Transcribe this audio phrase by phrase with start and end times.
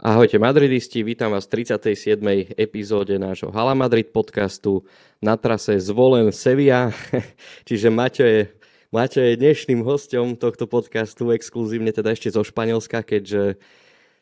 [0.00, 2.56] Ahojte madridisti, vítam vás v 37.
[2.56, 4.88] epizóde nášho Hala Madrid podcastu
[5.20, 6.88] na trase zvolen Sevilla,
[7.68, 8.48] čiže Maťo je,
[8.96, 13.60] Maťo je dnešným hostom tohto podcastu, exkluzívne teda ešte zo Španielska, keďže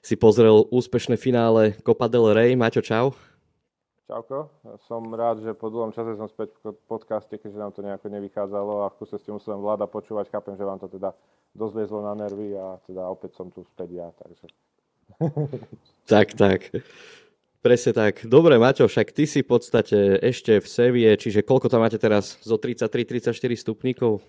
[0.03, 2.59] si pozrel úspešné finále Copa del Rey.
[2.59, 3.15] Maťo, čau.
[4.11, 4.51] Čauko,
[4.91, 8.83] som rád, že po dlhom čase som späť v podcaste, keďže nám to nejako nevychádzalo
[8.83, 11.15] a v kuse ste musel vláda počúvať, chápem, že vám to teda
[11.55, 14.51] dosť na nervy a teda opäť som tu späť ja, takže
[16.13, 16.61] tak, tak.
[17.59, 18.23] Presne tak.
[18.23, 22.39] Dobre, Maťo, však ty si v podstate ešte v Sevie, čiže koľko tam máte teraz?
[22.41, 24.23] Zo 33-34 stupníkov?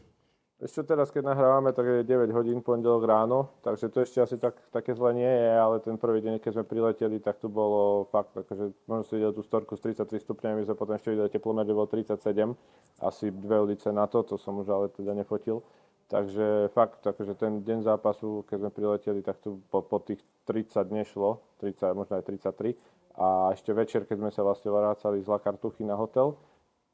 [0.59, 4.59] Ešte teraz, keď nahrávame, tak je 9 hodín pondelok ráno, takže to ešte asi tak,
[4.75, 8.35] také zle nie je, ale ten prvý deň, keď sme prileteli, tak tu bolo fakt,
[8.35, 11.79] akože možno si videl tú storku s 33 stupňami, sme potom ešte videli teplomer, kde
[11.79, 12.51] bolo 37,
[12.99, 15.63] asi dve ulice na to, to som už ale teda nefotil.
[16.09, 20.17] Takže fakt, akože ten deň zápasu, keď sme prileteli, tak tu po, po tých
[20.49, 22.73] 30 nešlo, 30, možno aj 33.
[23.21, 26.33] A ešte večer, keď sme sa vlastne vrácali z La Cartuchy na hotel,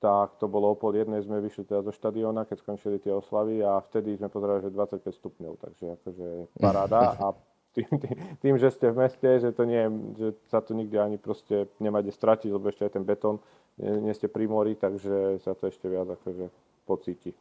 [0.03, 3.63] tak to bolo o pol jednej, sme vyšli teda zo štadióna, keď skončili tie oslavy
[3.63, 6.27] a vtedy sme pozerali, že 25 stupňov, takže akože
[6.59, 7.31] paráda a
[7.71, 9.83] tým, tým, tým, že ste v meste, že to nie,
[10.19, 13.39] že sa tu nikde ani proste nemáte stratiť, lebo ešte aj ten betón,
[13.79, 16.51] nie, nie ste pri mori, takže sa to ešte viac akože
[16.83, 17.31] pocíti.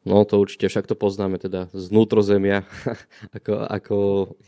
[0.00, 2.64] No to určite, však to poznáme teda z vnútrozemia,
[3.36, 3.96] ako, ako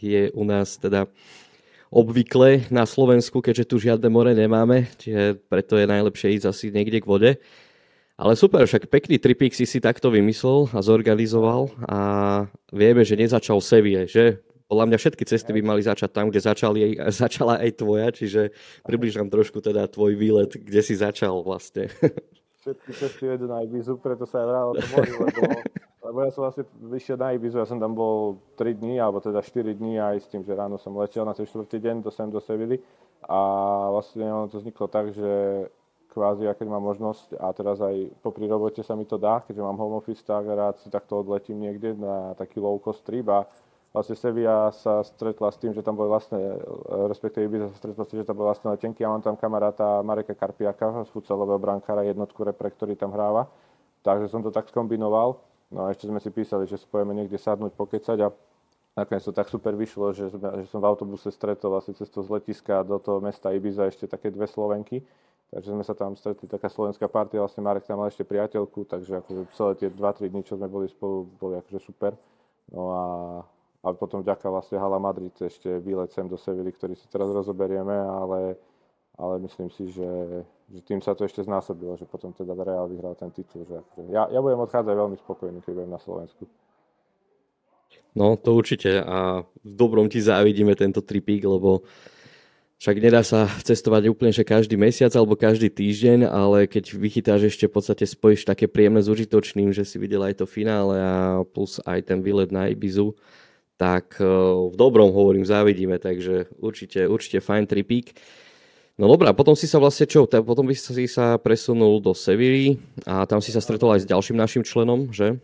[0.00, 1.12] je u nás teda
[1.92, 7.04] obvykle na Slovensku, keďže tu žiadne more nemáme, čiže preto je najlepšie ísť asi niekde
[7.04, 7.30] k vode.
[8.16, 11.98] Ale super, však pekný tripík si si takto vymyslel a zorganizoval a
[12.72, 14.40] vieme, že nezačal Sevie, že?
[14.72, 18.56] Podľa mňa všetky cesty by mali začať tam, kde začali, začala aj tvoja, čiže
[18.88, 21.92] približ nám trošku teda tvoj výlet, kde si začal vlastne.
[22.62, 25.42] všetky cesty vedú na Ibizu, preto sa aj vralo to mori, lebo,
[26.06, 29.42] lebo ja som vlastne vyšiel na Ibizu, ja som tam bol 3 dní, alebo teda
[29.42, 32.30] 4 dní aj s tým, že ráno som letel na ten štvrtý deň do sem
[32.30, 32.78] do Sevily.
[33.26, 33.38] A
[33.90, 35.30] vlastne ono to vzniklo tak, že
[36.10, 39.80] kvázi, keď mám možnosť a teraz aj popri robote sa mi to dá, keďže mám
[39.80, 43.48] home office, tak rád si takto odletím niekde na taký low cost trip a
[43.92, 46.40] vlastne Sevilla sa stretla s tým, že tam boli vlastne,
[47.12, 49.04] respektíve Ibiza sa stretla s tým, že tam boli vlastne letenky.
[49.04, 53.52] Ja mám tam kamaráta Mareka Karpiaka, futsalového brankára, jednotku repre, ktorý tam hráva.
[54.00, 55.44] Takže som to tak skombinoval.
[55.72, 58.28] No a ešte sme si písali, že spojeme niekde sadnúť, pokecať a
[58.96, 62.28] nakoniec to tak super vyšlo, že, sme, že som v autobuse stretol asi cestou z
[62.28, 65.04] letiska do toho mesta Ibiza ešte také dve Slovenky.
[65.52, 69.20] Takže sme sa tam stretli, taká slovenská partia, vlastne Marek tam mal ešte priateľku, takže
[69.20, 72.16] akože celé tie 2-3 dní, čo sme boli spolu, boli akože super.
[72.72, 73.02] No a
[73.82, 77.92] a potom vďaka vlastne Hala Madrid ešte výlet sem do Sevily, ktorý si teraz rozoberieme,
[77.92, 78.54] ale,
[79.18, 83.18] ale myslím si, že, že tým sa to ešte znásobilo, že potom teda Real vyhral
[83.18, 83.66] ten titul.
[83.66, 86.46] Že akože ja, ja budem odchádzať veľmi spokojný, keď budem na Slovensku.
[88.14, 91.82] No, to určite a v dobrom ti závidíme tento tripík, lebo
[92.82, 97.66] však nedá sa cestovať úplne že každý mesiac alebo každý týždeň, ale keď vychytáš ešte
[97.66, 101.82] v podstate spojíš také príjemné s užitočným, že si videl aj to finále a plus
[101.82, 103.14] aj ten výlet na Ibizu,
[103.82, 104.26] tak eh,
[104.70, 108.14] v dobrom hovorím, závidíme, takže určite, určite fajn tripík.
[108.94, 112.78] No dobrá, potom si sa vlastne čo, potom by si sa presunul do Sevilly
[113.08, 115.40] a tam si sa stretol aj s ďalším našim členom, že?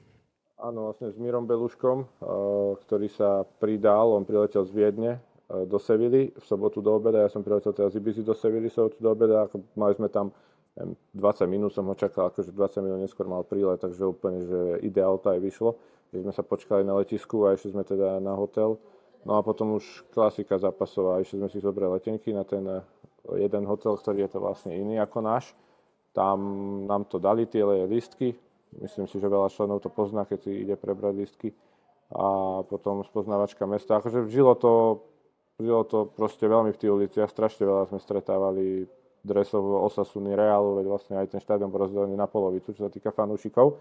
[0.60, 2.06] Áno, vlastne s Mírom Beluškom, eh,
[2.86, 7.30] ktorý sa pridal, on priletel z Viedne eh, do Sevilly v sobotu do obeda, ja
[7.32, 10.30] som priletel teraz z Ibizy do Sevilly v sobotu do obeda, mali sme tam
[10.78, 15.18] 20 minút som ho čakal, akože 20 minút neskôr mal prílet, takže úplne, že ideál
[15.18, 15.74] to aj vyšlo
[16.12, 18.80] že sme sa počkali na letisku a išli sme teda na hotel.
[19.26, 22.80] No a potom už klasika zápasová, išli sme si zobrať letenky na ten eh,
[23.36, 25.52] jeden hotel, ktorý je to vlastne iný ako náš.
[26.16, 26.38] Tam
[26.88, 28.34] nám to dali tie listky,
[28.80, 31.48] myslím si, že veľa členov to pozná, keď si ide prebrať listky.
[32.08, 34.00] A potom spoznávačka mesta.
[34.00, 35.04] Akože žilo to,
[35.60, 38.88] žilo to proste veľmi v tých uliciach, strašne veľa sme stretávali
[39.20, 43.12] dresov Osasuny Realu, veď vlastne aj ten štadión bol rozdelený na polovicu, čo sa týka
[43.12, 43.76] fanúšikov.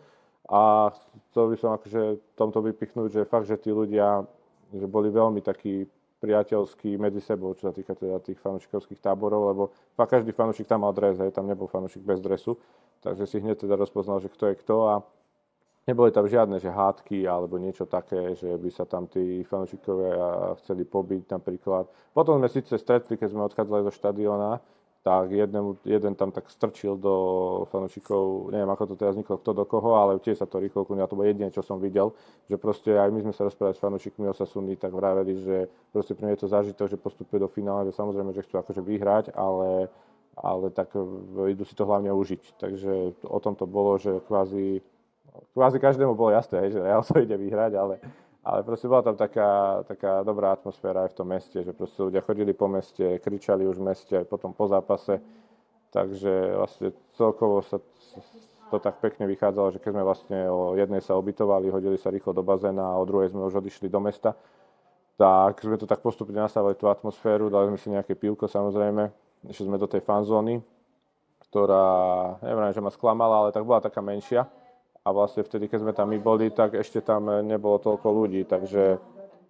[0.48, 0.92] A
[1.32, 4.24] chcel by som akože tomto vypichnúť, že fakt, že tí ľudia
[4.74, 9.64] že boli veľmi takí priateľskí medzi sebou, čo sa týka teda tých fanúšikovských táborov, lebo
[9.94, 12.58] fakt každý fanúšik tam mal dres, hej, tam nebol fanúšik bez dresu,
[13.06, 14.94] takže si hneď teda rozpoznal, že kto je kto a
[15.86, 20.84] neboli tam žiadne že hádky alebo niečo také, že by sa tam tí fanúšikovia chceli
[20.90, 21.86] pobiť napríklad.
[22.18, 24.58] Potom sme síce stretli, keď sme odchádzali do štadiona,
[25.04, 27.16] tak jeden, jeden tam tak strčil do
[27.72, 31.08] fanúšikov, neviem ako to teraz vzniklo, kto do koho, ale tiež sa to rýchlo a
[31.08, 32.12] to bolo jediné, čo som videl,
[32.52, 36.28] že proste aj my sme sa rozprávali s fanúšikmi Osasuny, tak vraveli, že proste pre
[36.28, 39.88] mňa je to zážitok, že postupuje do finále, že samozrejme, že chcú akože vyhrať, ale,
[40.36, 40.92] ale tak
[41.48, 42.60] idú si to hlavne užiť.
[42.60, 44.84] Takže o tom to bolo, že kvázi,
[45.56, 48.04] kvázi každému bolo jasné, že Real to ide vyhrať, ale,
[48.48, 52.24] ale proste bola tam taká, taká dobrá atmosféra aj v tom meste, že proste ľudia
[52.24, 55.20] chodili po meste, kričali už v meste aj potom po zápase.
[55.92, 57.84] Takže vlastne celkovo sa
[58.72, 62.32] to tak pekne vychádzalo, že keď sme vlastne o jednej sa obytovali, hodili sa rýchlo
[62.32, 64.32] do bazéna a o druhej sme už odišli do mesta,
[65.20, 69.12] tak sme to tak postupne nastavili tú atmosféru, dali sme si nejaké pivko samozrejme,
[69.48, 70.60] išli sme do tej fanzóny,
[71.48, 71.88] ktorá,
[72.44, 74.48] neviem, že ma sklamala, ale tak bola taká menšia
[75.08, 79.00] a vlastne vtedy, keď sme tam my boli, tak ešte tam nebolo toľko ľudí, takže,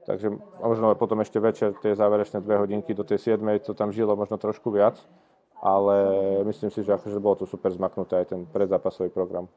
[0.06, 0.30] takže
[0.62, 4.38] možno potom ešte večer, tie záverečné dve hodinky do tej 7, to tam žilo možno
[4.38, 5.02] trošku viac,
[5.58, 5.98] ale
[6.46, 9.50] myslím si, že akože bolo to super zmaknuté aj ten predzápasový program.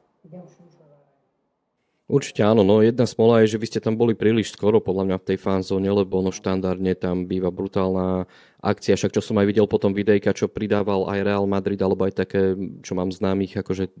[2.11, 5.17] Určite áno, no jedna smola je, že vy ste tam boli príliš skoro podľa mňa
[5.23, 8.27] v tej fanzóne, lebo no štandardne tam býva brutálna
[8.59, 12.19] akcia, však čo som aj videl potom videjka, čo pridával aj Real Madrid, alebo aj
[12.19, 13.95] také, čo mám známych akože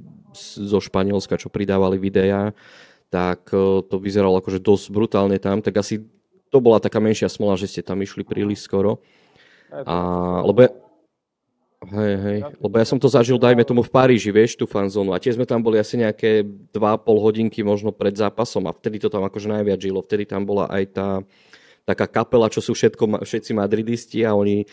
[0.59, 2.51] zo Španielska, čo pridávali videá,
[3.07, 6.03] tak e, to vyzeralo akože dosť brutálne tam, tak asi
[6.51, 8.99] to bola taká menšia smola, že ste tam išli príliš skoro.
[9.71, 10.67] A, lebo
[11.81, 15.21] Hej, hej, lebo ja som to zažil, dajme tomu v Paríži, vieš, tú fanzónu a
[15.21, 16.77] tie sme tam boli asi nejaké 2,5
[17.09, 20.83] hodinky možno pred zápasom a vtedy to tam akože najviac žilo, vtedy tam bola aj
[20.93, 21.07] tá
[21.81, 24.69] taká kapela, čo sú všetko, všetci madridisti a oni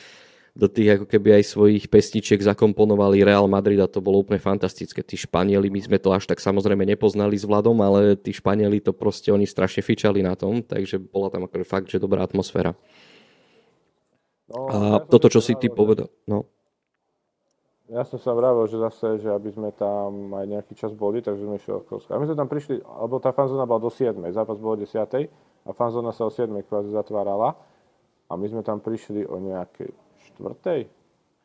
[0.58, 5.06] do tých ako keby aj svojich pesničiek zakomponovali Real Madrid a to bolo úplne fantastické.
[5.06, 8.90] Tí Španieli, my sme to až tak samozrejme nepoznali s Vladom, ale tí Španieli to
[8.90, 12.74] proste, oni strašne fičali na tom, takže bola tam akože fakt, že dobrá atmosféra.
[14.50, 14.76] No, a
[15.06, 16.50] toto, čo si ty povedal, no.
[17.88, 21.40] Ja som sa vravil, že zase, že aby sme tam aj nejaký čas boli, takže
[21.40, 24.60] sme išli okolo A my sme tam prišli, alebo tá fanzóna bola do 7, zápas
[24.60, 24.92] bol o 10
[25.64, 27.56] a fanzóna sa o 7 kvázi zatvárala
[28.28, 29.88] a my sme tam prišli o nejakej
[30.36, 30.84] 4.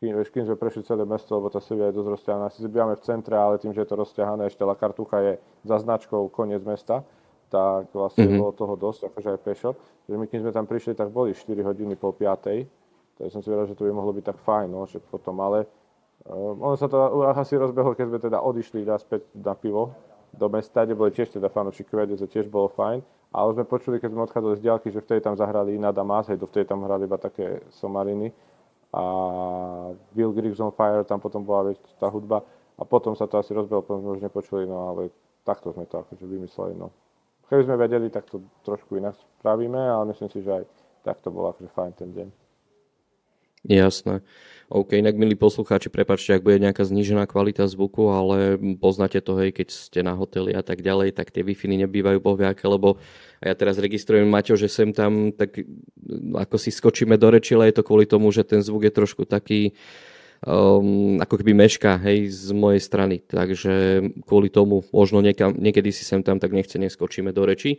[0.04, 2.44] Kým, vieš, kým sme prešli celé mesto, lebo tá Sevilla je dosť rozťahaná.
[2.52, 5.80] Asi bývame v centre, ale tým, že je to rozťahané, ešte La Kartucha je za
[5.80, 7.08] značkou koniec mesta,
[7.48, 8.36] tak vlastne mm-hmm.
[8.44, 9.80] bolo toho dosť, akože aj pešo.
[10.04, 13.16] Takže my, kým sme tam prišli, tak boli 4 hodiny po 5.
[13.16, 15.72] Takže som si vedel, že to by mohlo byť tak fajn, no, že potom, ale
[16.24, 19.92] Um, ono sa to asi rozbehlo, keď sme teda odišli naspäť na pivo
[20.32, 23.04] do mesta, kde boli tiež teda fanúšikovia, kde to tiež bolo fajn.
[23.34, 26.38] Ale sme počuli, keď sme odchádzali z diálky, že vtedy tam zahrali iná Damas, hej,
[26.38, 28.30] vtedy tam hrali iba také somariny.
[28.94, 29.04] A
[30.14, 32.46] Will Griggs on Fire, tam potom bola vieš, tá hudba.
[32.78, 35.10] A potom sa to asi rozbehlo, potom sme už nepočuli, no ale
[35.42, 36.94] takto sme to akože vymysleli, no.
[37.50, 40.64] Keby sme vedeli, tak to trošku inak spravíme, ale myslím si, že aj
[41.06, 42.43] takto bolo akože fajn ten deň.
[43.64, 44.20] Jasné.
[44.74, 49.54] OK, inak milí poslucháči, prepačte, ak bude nejaká znížená kvalita zvuku, ale poznáte to, hej,
[49.54, 52.98] keď ste na hoteli a tak ďalej, tak tie wi nebývajú bohviaké, lebo
[53.38, 55.62] ja teraz registrujem Maťo, že sem tam, tak
[56.34, 59.30] ako si skočíme do reči, ale je to kvôli tomu, že ten zvuk je trošku
[59.30, 59.78] taký,
[60.42, 63.22] um, ako keby meška, hej, z mojej strany.
[63.22, 67.78] Takže kvôli tomu možno niekam, niekedy si sem tam tak nechce neskočíme do reči.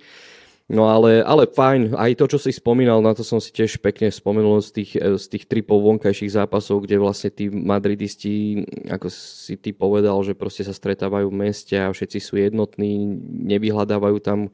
[0.64, 4.08] No ale, ale fajn, aj to, čo si spomínal, na to som si tiež pekne
[4.08, 9.60] spomenul z tých, e, z tých tripov vonkajších zápasov, kde vlastne tí madridisti, ako si
[9.60, 12.96] ty povedal, že proste sa stretávajú v meste a všetci sú jednotní,
[13.44, 14.48] nevyhľadávajú tam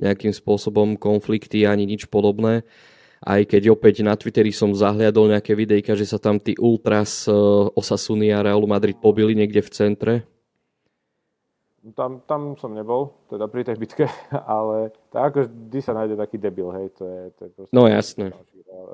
[0.00, 2.64] nejakým spôsobom konflikty ani nič podobné.
[3.20, 7.32] Aj keď opäť na Twitteri som zahliadol nejaké videjka, že sa tam tí ultras e,
[7.76, 10.14] Osasuny a Realu Madrid pobili niekde v centre,
[11.90, 14.06] tam, tam som nebol, teda pri tej bitke,
[14.46, 17.74] ale tak ako vždy sa nájde taký debil, hej, to je, to je proste...
[17.74, 18.30] No jasné.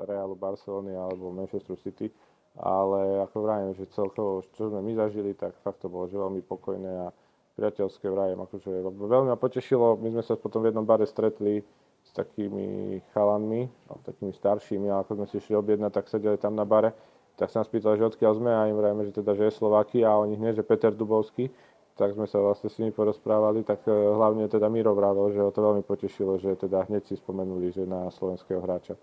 [0.09, 2.09] Realu Barcelony alebo Manchester City,
[2.57, 6.41] ale ako vravím, že celkovo, čo sme my zažili, tak fakt to bolo že veľmi
[6.43, 7.13] pokojné a
[7.55, 11.61] priateľské vrajem, akože veľmi ma potešilo, my sme sa potom v jednom bare stretli
[12.03, 16.55] s takými chalanmi, no, takými staršími, a ako sme si išli objednať, tak sedeli tam
[16.55, 16.95] na bare,
[17.35, 20.11] tak sa nás pýtali, že odkiaľ sme a im vrajme, že teda, že je Slovakia
[20.11, 21.51] a oni hneď, že Peter Dubovský,
[21.99, 25.51] tak sme sa vlastne s nimi porozprávali, tak e, hlavne teda Miro vravel, že ho
[25.51, 28.95] to veľmi potešilo, že teda hneď si spomenuli, že na slovenského hráča.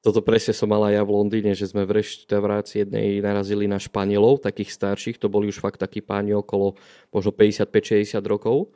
[0.00, 3.76] Toto presne som mal aj ja v Londýne, že sme v reštaurácii jednej narazili na
[3.76, 6.80] Španielov, takých starších, to boli už fakt takí páni okolo
[7.12, 8.72] možno 55-60 rokov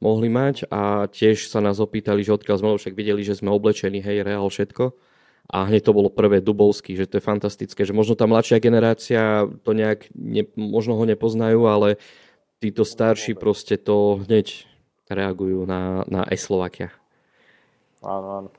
[0.00, 4.00] mohli mať a tiež sa nás opýtali, že odkiaľ sme, však videli, že sme oblečení,
[4.00, 5.09] hej, reál, všetko
[5.50, 9.50] a hneď to bolo prvé Dubovský, že to je fantastické, že možno tá mladšia generácia
[9.66, 11.98] to nejak, ne, možno ho nepoznajú, ale
[12.62, 14.70] títo starší proste to hneď
[15.10, 16.94] reagujú na, na e-Slovakia.
[17.98, 18.50] Áno, áno.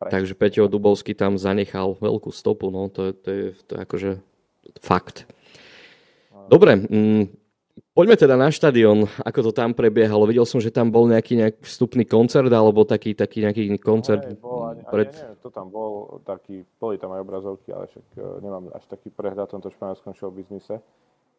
[0.00, 0.12] Prečo.
[0.12, 4.10] Takže Peťo Dubovský tam zanechal veľkú stopu, no to, to, je, to je akože
[4.80, 5.28] fakt.
[6.48, 7.24] Dobre, mm,
[7.96, 10.28] Poďme teda na štadión, ako to tam prebiehalo.
[10.28, 14.20] Videl som, že tam bol nejaký, nejaký vstupný koncert, alebo taký, taký nejaký koncert.
[14.20, 15.08] No, bol, pred...
[15.08, 18.84] ani, neviem, to tam bol, taký, boli tam aj obrazovky, ale však uh, nemám až
[18.90, 20.82] taký prehľad v tomto španielskom showbiznise.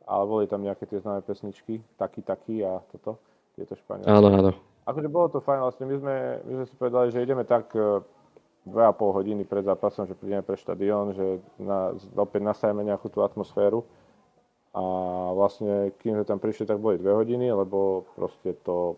[0.08, 3.20] Ale boli tam nejaké tie známe pesničky, taký, taký a toto,
[3.60, 4.08] tieto španielské.
[4.08, 4.52] Áno, áno.
[4.88, 6.16] Akože bolo to fajn, vlastne my sme,
[6.48, 10.56] my sme si povedali, že ideme tak 2,5 e, hodiny pred zápasom, že prídeme pre
[10.56, 13.84] štadión, že na, opäť nasajeme nejakú tú atmosféru.
[14.72, 14.84] A
[15.36, 18.96] vlastne, kým sme tam prišli, tak boli 2 hodiny, lebo proste to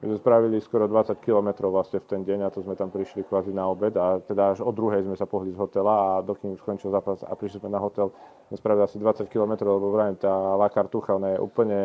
[0.00, 3.20] my sme spravili skoro 20 km vlastne v ten deň a to sme tam prišli
[3.28, 6.56] kvázi na obed a teda až o druhej sme sa pohli z hotela a dokým
[6.56, 8.08] skončil zápas a prišli sme na hotel,
[8.48, 11.80] sme spravili asi 20 km, lebo vrajím, tá La Cartucha, ona je úplne,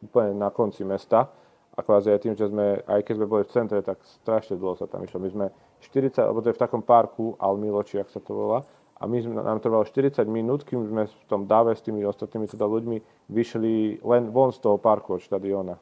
[0.00, 1.28] úplne na konci mesta
[1.76, 4.80] a kvázi aj tým, že sme, aj keď sme boli v centre, tak strašne dlho
[4.80, 5.20] sa tam išlo.
[5.20, 5.46] My sme
[5.84, 8.64] 40, lebo to je v takom parku Almilo, či ak sa to volá,
[8.98, 12.48] a my sme, nám trvalo 40 minút, kým sme v tom dáve s tými ostatnými
[12.48, 15.76] teda ľuďmi vyšli len von z toho parku od štadióna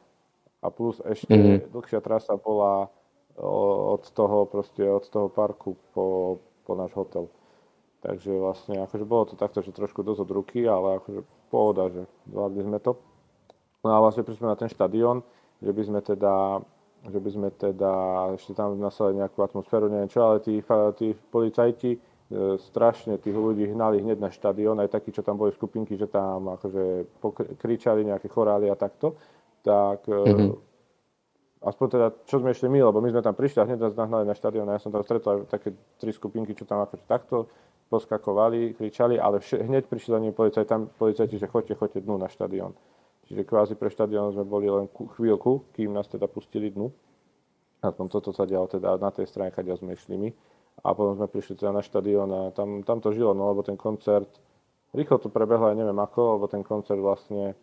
[0.61, 1.69] a plus ešte mm-hmm.
[1.69, 2.89] dlhšia trasa bola
[3.37, 7.29] od toho, proste od toho parku po, po náš hotel.
[8.01, 11.21] Takže vlastne akože bolo to takto, že trošku dosť od ruky, ale akože
[11.53, 12.97] pohoda, že zvládli sme to.
[13.85, 15.21] No a vlastne prišli na ten štadión,
[15.61, 16.61] že by sme teda
[17.07, 17.93] že by sme teda
[18.35, 20.59] ešte tam nasadili nejakú atmosféru, neviem čo, ale tí,
[20.97, 21.99] tí policajti e,
[22.57, 26.57] strašne tých ľudí hnali hneď na štadión, aj takí, čo tam boli skupinky, že tam
[26.57, 27.07] akože
[27.61, 29.13] kričali nejaké chorály a takto
[29.67, 30.51] tak mm-hmm.
[31.67, 34.23] aspoň teda, čo sme išli my, lebo my sme tam prišli a hneď nás nahnali
[34.23, 37.51] na štadión a ja som tam stretol aj také tri skupinky, čo tam akože takto
[37.87, 42.19] poskakovali, kričali, ale vš- hneď prišli za nimi policajti, tam policajti, že choďte, choďte dnu
[42.19, 42.75] na štadión.
[43.27, 46.87] Čiže kvázi pre štadión sme boli len chvíľku, kým nás teda pustili dnu.
[47.83, 50.29] A potom toto sa dialo teda na tej strane, kde sme išli my.
[50.83, 53.75] A potom sme prišli teda na štadión a tam, tam to žilo, no lebo ten
[53.75, 54.31] koncert,
[54.95, 57.55] rýchlo to prebehlo, ja neviem ako, lebo ten koncert vlastne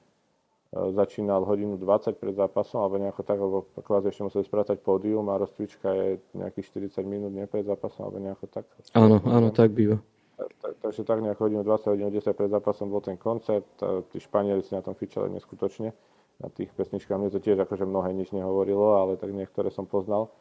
[0.74, 5.38] začínal hodinu 20 pred zápasom, alebo nejako tak, lebo kvázi ešte museli sprátať pódium a
[5.38, 8.66] rozcvička je nejakých 40 minút nie pred zápasom, alebo nejako tak.
[8.98, 10.02] Áno, áno, tak býva.
[10.34, 13.70] Tak, takže tak nejako hodinu 20, hodinu 10 pred zápasom bol ten koncert,
[14.10, 15.94] tí Španieli si na tom fičali neskutočne,
[16.42, 20.34] na tých pesničkách, mne to tiež akože mnohé nič nehovorilo, ale tak niektoré som poznal.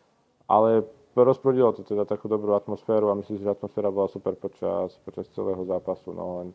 [0.49, 0.81] Ale
[1.13, 5.29] rozprudilo to teda takú dobrú atmosféru a myslím si, že atmosféra bola super počas, počas
[5.29, 6.47] celého zápasu, no len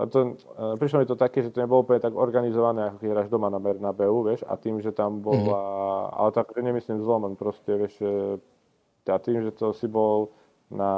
[0.00, 3.08] a to, uh, prišlo mi to také, že to nebolo úplne tak organizované, ako keď
[3.12, 6.16] hráš doma na Bernabeu, vieš, a tým, že tam bola, mm-hmm.
[6.16, 8.00] ale tak nemyslím zlom, len proste, vieš,
[9.04, 10.30] a tým, že to si bol
[10.70, 10.92] na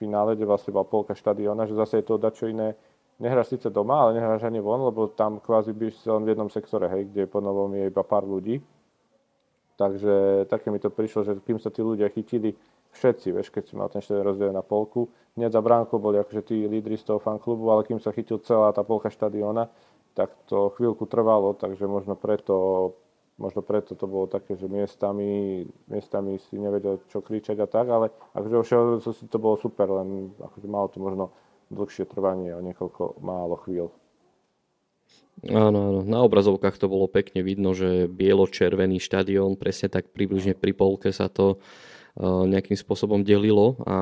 [0.00, 2.72] finále, kde vlastne bola polka štadiona, že zase je to dačo iné,
[3.20, 6.88] nehráš síce doma, ale nehráš ani von, lebo tam kvázi byš len v jednom sektore,
[6.88, 8.64] hej, kde po novom je iba pár ľudí.
[9.74, 12.54] Takže také mi to prišlo, že kým sa tí ľudia chytili,
[12.94, 15.10] všetci, vieš, keď si mal ten štadión rozdelený na polku.
[15.34, 18.70] Hneď za bránkou boli akože tí lídry z toho fanklubu, ale kým sa chytil celá
[18.70, 19.66] tá polka štadióna,
[20.14, 22.94] tak to chvíľku trvalo, takže možno preto,
[23.34, 28.14] možno preto to bolo také, že miestami, miestami si nevedel, čo kričať a tak, ale
[28.38, 28.64] akože vo
[29.10, 31.34] si to bolo super, len akože malo to možno
[31.74, 33.90] dlhšie trvanie o niekoľko málo chvíľ.
[35.50, 36.00] Áno, áno.
[36.06, 41.26] Na obrazovkách to bolo pekne vidno, že bielo-červený štadión, presne tak približne pri polke sa
[41.26, 41.58] to
[42.22, 43.98] nejakým spôsobom delilo a,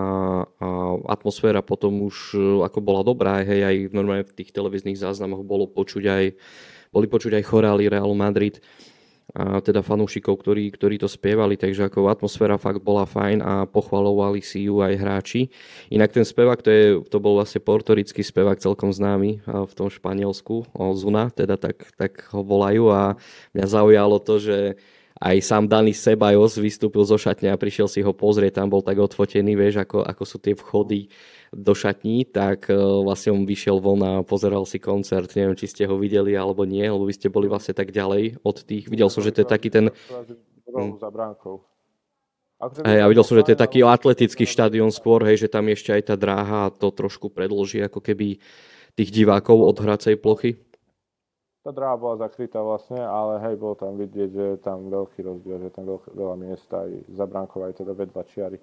[0.60, 0.68] a
[1.08, 5.64] atmosféra potom už eh, ako bola dobrá, hej, aj normálne v tých televíznych záznamoch bolo
[5.64, 6.24] počuť aj,
[6.92, 8.60] boli počuť aj chorály Real Madrid
[9.32, 14.44] a teda fanúšikov, ktorí, ktorí to spievali, takže ako atmosféra fakt bola fajn a pochvalovali
[14.44, 15.48] si ju aj hráči.
[15.88, 20.68] Inak ten spevák, to, je, to bol vlastne portorický spevák celkom známy v tom Španielsku,
[20.76, 23.16] Zuna, teda tak, tak ho volajú a
[23.56, 24.58] mňa zaujalo to, že
[25.22, 28.98] aj sám Dani Sebajos vystúpil zo šatne a prišiel si ho pozrieť, tam bol tak
[28.98, 31.06] odfotený, vieš, ako, ako sú tie vchody
[31.54, 35.86] do šatní, tak uh, vlastne on vyšiel von a pozeral si koncert, neviem, či ste
[35.86, 39.22] ho videli alebo nie, lebo vy ste boli vlastne tak ďalej od tých, videl som,
[39.22, 39.94] že to je taký ten...
[40.66, 40.98] Hm.
[40.98, 41.62] Za bránkou.
[42.62, 45.90] Hej, ja videl som, že to je taký atletický štadión skôr, hej, že tam ešte
[45.90, 48.38] aj tá dráha to trošku predloží ako keby
[48.94, 50.62] tých divákov od hracej plochy.
[51.62, 55.62] Tá dráha bola zakrytá vlastne, ale hej, bolo tam vidieť, že je tam veľký rozdiel,
[55.62, 58.58] že je tam veľk, veľa miesta aj za bránkou, aj teda vedva čiary.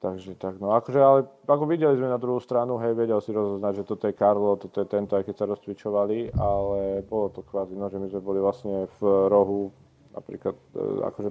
[0.00, 3.80] Takže tak, no akože, ale ako videli sme na druhú stranu, hej, vedel si rozoznať,
[3.80, 7.76] že toto je Karlo, toto je tento, aj keď sa rozcvičovali, ale bolo to kvázi,
[7.76, 9.72] no, že my sme boli vlastne v rohu,
[10.12, 11.30] napríklad, e, akože,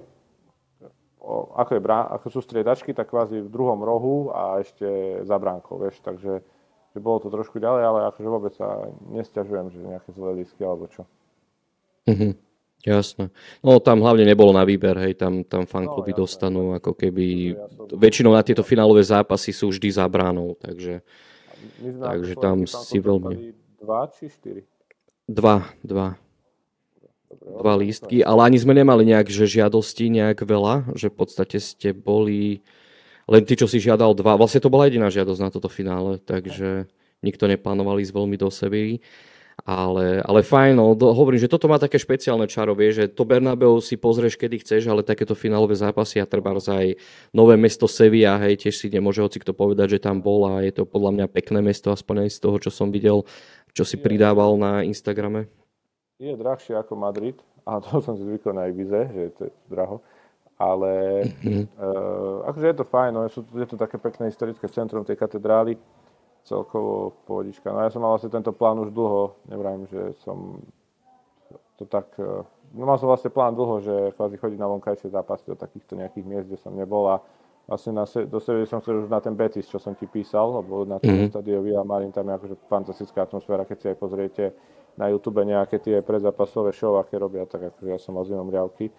[1.18, 5.82] o, ako, je ako sú striedačky, tak kvázi v druhom rohu a ešte za bránkou,
[5.82, 6.42] vieš, takže
[6.94, 10.90] že bolo to trošku ďalej, ale akože vôbec sa nesťažujem, že nejaké zlé lístky alebo
[10.90, 11.06] čo.
[12.10, 12.34] Mhm,
[12.86, 13.30] jasné.
[13.62, 17.54] No tam hlavne nebolo na výber, hej, tam, tam fankluby no, dostanú ako keby,
[17.94, 21.06] väčšinou na tieto finálové zápasy sú vždy za bránou, takže,
[21.82, 23.54] takže tam si veľmi...
[23.80, 24.66] Dva či štyri?
[25.30, 26.18] Dva, dva.
[27.30, 31.62] Dobre, dva lístky, ale ani sme nemali nejak, že žiadosti nejak veľa, že v podstate
[31.62, 32.66] ste boli
[33.30, 34.36] len ty, čo si žiadal dva.
[34.36, 36.90] Vlastne to bola jediná žiadosť na toto finále, takže
[37.22, 39.00] nikto neplánoval ísť veľmi do seby.
[39.68, 43.84] Ale, ale fajn, no, hovorím, že toto má také špeciálne čaro, vie, že to Bernabeu
[43.84, 46.96] si pozrieš, kedy chceš, ale takéto finálové zápasy a treba aj
[47.36, 50.72] nové mesto Sevilla, hej, tiež si nemôže hoci kto povedať, že tam bol a je
[50.72, 53.28] to podľa mňa pekné mesto, aspoň aj z toho, čo som videl,
[53.76, 55.52] čo si pridával na Instagrame.
[56.24, 57.36] Je drahšie ako Madrid,
[57.68, 60.00] a to som si zvykol na Ibize, že to je draho,
[60.60, 61.64] ale mm-hmm.
[61.80, 65.80] uh, akože je to fajn, no, je to také pekné historické centrum tej katedrály,
[66.44, 67.72] celkovo pohodička.
[67.72, 70.60] No ja som mal vlastne tento plán už dlho, nevrajím, že som
[71.80, 72.12] to tak...
[72.20, 72.44] E,
[72.76, 76.26] no mal som vlastne plán dlho, že kvázi chodiť na vonkajšie zápasy do takýchto nejakých
[76.28, 77.24] miest, kde som nebol a
[77.64, 80.84] vlastne na, do sebe som chcel už na ten Betis, čo som ti písal, lebo
[80.84, 81.32] na tom mm-hmm.
[81.32, 84.44] stadiu Villa Marin tam je akože fantastická atmosféra, keď si aj pozriete
[85.00, 88.92] na YouTube nejaké tie predzápasové show, aké robia, tak akože ja som mal zinom riavky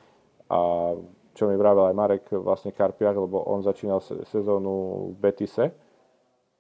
[0.49, 0.95] a
[1.35, 5.67] čo mi vravel aj Marek vlastne Karpiak, lebo on začínal sezónu v Betise,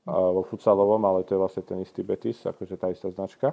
[0.06, 3.52] vo futsalovom, ale to je vlastne ten istý Betis, akože tá istá značka.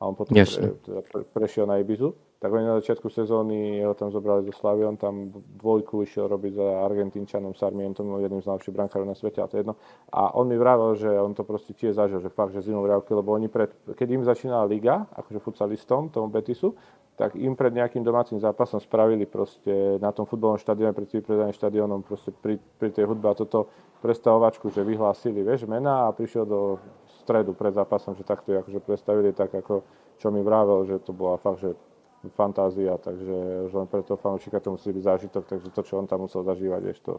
[0.00, 2.10] A on potom pre, teda pre, prešiel na Ibizu.
[2.42, 5.30] Tak oni na začiatku sezóny ho tam zobrali do Slavy, on tam
[5.62, 9.78] dvojku išiel robiť za Argentínčanom Sarmientom, jedným z najlepších brankárov na svete, a to jedno.
[10.10, 13.14] A on mi vravel, že on to proste tiež zažil, že fakt, že zimou riavky,
[13.14, 16.74] lebo oni pred, keď im začínala liga, akože futsalistom, tomu Betisu,
[17.14, 22.02] tak im pred nejakým domácim zápasom spravili proste na tom futbalovom štadióne, pred predaným štadiónom,
[22.02, 23.70] proste pri, pri tej hudbe a toto
[24.02, 26.82] prestavovačku, že vyhlásili, vieš, mena a prišiel do
[27.22, 29.86] stredu pred zápasom, že takto akože predstavili tak, ako
[30.18, 31.78] čo mi vravel, že to bola fakt, že
[32.30, 36.06] fantázia, takže už len pre toho fanúšika to musí byť zážitok, takže to, čo on
[36.06, 37.18] tam musel zažívať, vieš, to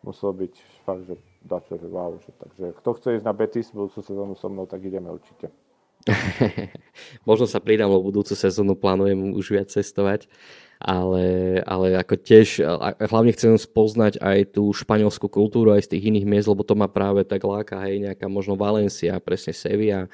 [0.00, 0.54] muselo byť
[0.88, 1.14] fakt, že
[1.44, 4.80] dačo, že wow, že, takže kto chce ísť na Betis budúcu sezónu so mnou, tak
[4.80, 5.52] ideme určite.
[7.28, 10.30] Možno sa pridám, lebo budúcu sezónu plánujem už viac cestovať,
[10.78, 12.62] ale, ale ako tiež,
[13.02, 16.86] hlavne chcem spoznať aj tú španielskú kultúru aj z tých iných miest, lebo to ma
[16.86, 20.06] práve tak láka, hej, nejaká možno Valencia, presne Sevilla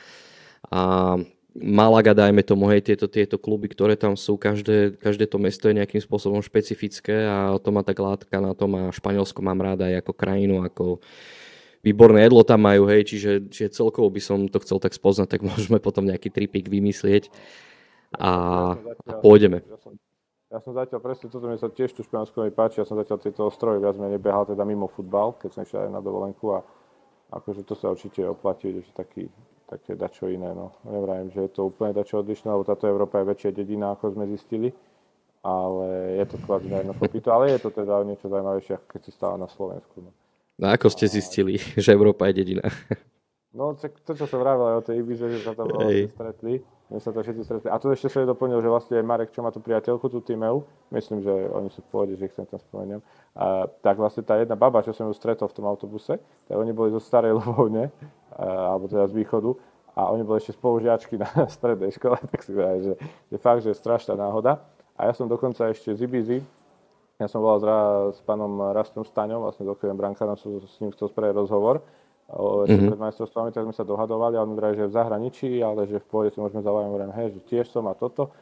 [0.73, 1.15] a
[1.55, 5.79] Malaga, dajme tomu, hej, tieto, tieto kluby, ktoré tam sú, každé, každé to mesto je
[5.79, 10.03] nejakým spôsobom špecifické a to ma tak látka na tom a Španielsko mám ráda aj
[10.03, 10.99] ako krajinu, ako,
[11.85, 15.41] výborné jedlo tam majú, hej, čiže, čiže celkovo by som to chcel tak spoznať, tak
[15.53, 17.29] môžeme potom nejaký tripik vymyslieť
[18.17, 18.33] a,
[18.81, 19.61] a pôjdeme.
[20.49, 23.19] Ja som, zatiaľ presne, toto mi sa tiež tu Španielsku mi páči, ja som zatiaľ
[23.21, 26.63] tieto ostrovy viac menej behal teda mimo futbal, keď som išiel aj na dovolenku a
[27.35, 29.27] akože to sa určite oplatí, že taký,
[29.67, 30.77] také dačo iné, no.
[30.85, 34.29] Nevrajím, že je to úplne dačo odlišné, lebo táto Európa je väčšia dedina, ako sme
[34.29, 34.71] zistili,
[35.45, 36.95] ale je to kvázi na jedno
[37.33, 40.01] ale je to teda niečo zaujímavejšie, keď si stále na Slovensku.
[40.01, 40.11] No.
[40.55, 42.65] No ako ste zistili, že Európa je dedina?
[43.55, 46.59] No, to, čo som vravel aj o tej Ibize, že sa tam vlastne stretli.
[46.91, 47.69] My sa to všetci stretli.
[47.71, 50.19] A tu ešte sa je doplnil, že vlastne aj Marek, čo má tú priateľku, tú
[50.19, 52.99] Timeu, myslím, že oni sú v pohode, že ich sem tam spomeniem,
[53.39, 56.75] a, tak vlastne tá jedna baba, čo som ju stretol v tom autobuse, tak oni
[56.75, 57.95] boli zo starej Lovovne,
[58.39, 59.55] alebo teda z východu,
[59.95, 62.93] a oni boli ešte spolužiačky na strednej škole, tak si vraj, že
[63.31, 64.59] je fakt, že je strašná náhoda.
[64.99, 66.39] A ja som dokonca ešte z Ibizy,
[67.19, 67.67] ja som volal s,
[68.19, 71.79] s pánom Rastom Staňom, vlastne doktorem Brankárom, som s ním chcel spraviť rozhovor
[72.27, 72.91] o, mm-hmm.
[72.91, 76.03] pred majstrovstvami, tak sme sa dohadovali a on mi vraj, že v zahraničí, ale že
[76.03, 78.35] v pohode si môžeme zavolať, hovorím, hej, že tiež som a toto.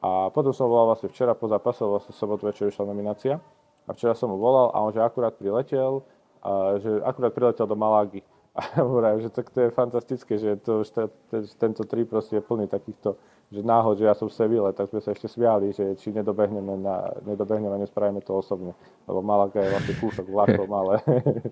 [0.00, 3.42] A potom som volal vlastne včera po zápase, vlastne sobotu večer vyšla nominácia.
[3.84, 6.06] A včera som mu volal a on že akurát priletel,
[6.40, 8.22] a že akurát priletel do Malagy.
[8.58, 10.82] A hovorím, že to, to je fantastické, že to,
[11.58, 13.14] tento tri proste je plný takýchto
[13.50, 16.70] že náhod, že ja som v Seville, tak sme sa ešte sviali, že či nedobehneme,
[16.78, 18.78] na, nedobehneme nespravíme to osobne.
[19.10, 21.02] Lebo Malaga je vlastne kúsok vlakom, ale,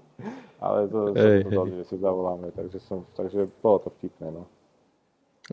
[0.65, 1.75] ale to, hey, to, to hey.
[1.83, 4.31] že si zavoláme, takže, som, takže bolo to vtipné.
[4.31, 4.47] No.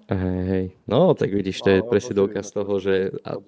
[0.06, 0.66] Hej, hej.
[0.86, 3.10] No, tak vidíš, to je no, presne dôkaz toho, že...
[3.26, 3.42] A,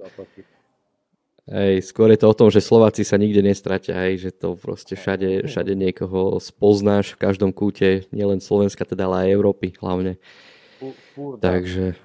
[1.52, 4.96] hej, skôr je to o tom, že Slováci sa nikde nestratia, hej, že to proste
[4.96, 10.20] všade, všade niekoho spoznáš v každom kúte, nielen Slovenska, teda ale aj Európy hlavne.
[11.18, 11.98] Fúr, Takže...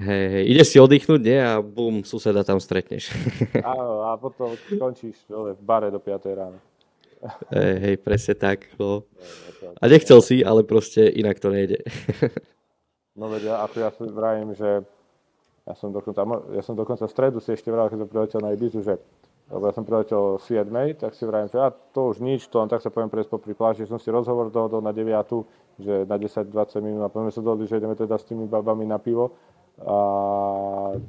[0.00, 1.36] Hej, hej, ide si oddychnúť, nie?
[1.42, 3.10] A bum, suseda tam stretneš.
[3.66, 6.58] Áno, a potom skončíš v bare do 5 rána.
[7.52, 8.70] Hej, hej, presne tak.
[8.80, 9.04] No.
[9.76, 11.82] A nechcel si, ale proste inak to nejde.
[13.18, 14.86] No veď, ako ja si vravím, že
[15.66, 16.22] ja som dokonca,
[16.56, 18.96] ja som dokonca v stredu si ešte vral, keď som priletel na Ibizu, že
[19.50, 22.70] lebo ja som priletel 7, tak si vravím, že a to už nič, to len
[22.70, 25.10] tak sa poviem prejsť po pri pláži, som si rozhovor dohodol na 9,
[25.82, 26.54] že na 10-20
[26.86, 29.34] minút a potom sa dohodli, že ideme teda s tými babami na pivo.
[29.80, 29.96] A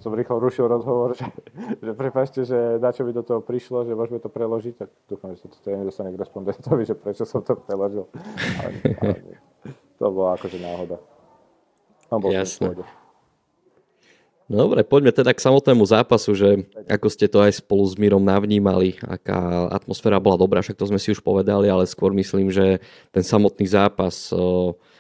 [0.02, 1.30] som rýchlo rušil rozhovor, že,
[1.78, 5.38] že prepáčte, že na čo by do toho prišlo, že môžeme to preložiť, tak dúfam,
[5.38, 8.10] že sa to teda nedostane k respondentovi, že prečo som to preložil.
[8.58, 8.74] Ale,
[9.06, 9.18] ale
[10.02, 10.98] to bola akože náhoda.
[14.52, 14.68] Jasne.
[14.68, 19.00] Dobre, poďme teda k samotnému zápasu, že ako ste to aj spolu s Mírom navnímali,
[19.00, 22.84] aká atmosféra bola dobrá, však to sme si už povedali, ale skôr myslím, že
[23.16, 24.28] ten samotný zápas,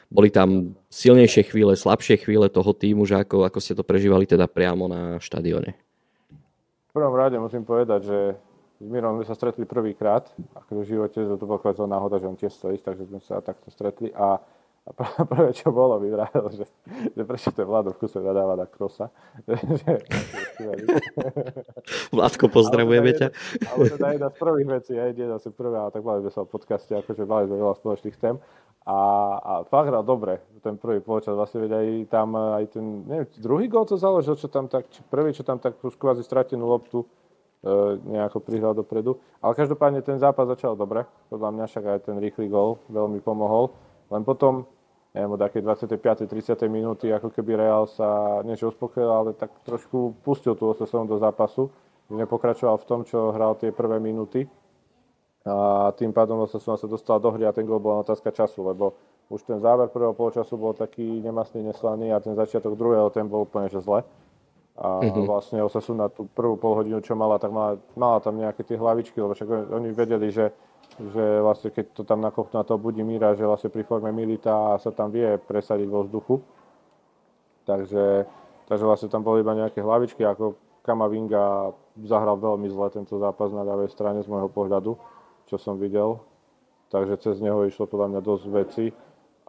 [0.07, 4.47] boli tam silnejšie chvíle, slabšie chvíle toho týmu, že ako, ako ste to prežívali teda
[4.47, 5.75] priamo na štadióne?
[6.87, 8.19] V prvom rade musím povedať, že
[8.81, 11.59] s Mirom sme sa stretli prvýkrát, ako v živote, to bola
[11.91, 14.39] náhoda, že on tiež stojí, takže sme sa takto stretli a
[14.81, 14.89] a
[15.29, 16.65] prvé, čo bolo, mi vravil, že,
[17.13, 19.13] že prečo ten Vlado v kuse nadáva na krosa.
[22.15, 23.27] Vládko, pozdravujeme ťa.
[23.69, 26.31] Ale to je jedna z prvých vecí, aj jedna z prvých, ale tak mali sme
[26.33, 28.41] sa v podcaste, akože mali sme veľa spoločných tém.
[28.81, 28.97] A,
[29.37, 33.69] a fakt hral dobre, ten prvý počas, vlastne veď aj tam, aj ten, neviem, druhý
[33.69, 38.01] gol to založil, čo tam tak, či prvý, čo tam tak kvázi stratenú loptu, e,
[38.01, 39.21] nejako prihral dopredu.
[39.37, 43.69] Ale každopádne ten zápas začal dobre, podľa mňa však aj ten rýchly gol veľmi pomohol.
[44.11, 44.67] Len potom,
[45.15, 46.27] neviem, od také 25.
[46.27, 46.67] 30.
[46.67, 51.71] minúty, ako keby Real sa niečo uspokojil, ale tak trošku pustil tú Osasunu do zápasu,
[52.11, 54.45] nepokračoval v tom, čo hral tie prvé minúty.
[55.41, 58.93] A tým pádom Osasuna sa dostala do hry a ten gol bol otázka času, lebo
[59.31, 63.47] už ten záver prvého polčasu bol taký nemasný, neslaný a ten začiatok druhého ten bol
[63.47, 64.03] úplne že zle.
[64.77, 65.25] A mm-hmm.
[65.25, 69.33] vlastne Osasuna tú prvú polhodinu, čo mala, tak mala, mala tam nejaké tie hlavičky, lebo
[69.33, 70.51] však oni vedeli, že
[70.99, 74.91] že vlastne keď to tam nakopnú na to Budimíra, že vlastne pri forme Milita sa
[74.91, 76.35] tam vie presadiť vo vzduchu.
[77.63, 78.25] Takže,
[78.67, 81.71] takže vlastne tam boli iba nejaké hlavičky, ako Kamavinga
[82.09, 84.97] zahral veľmi zle tento zápas na ľavej strane z môjho pohľadu,
[85.45, 86.17] čo som videl.
[86.89, 88.85] Takže cez neho išlo podľa mňa dosť veci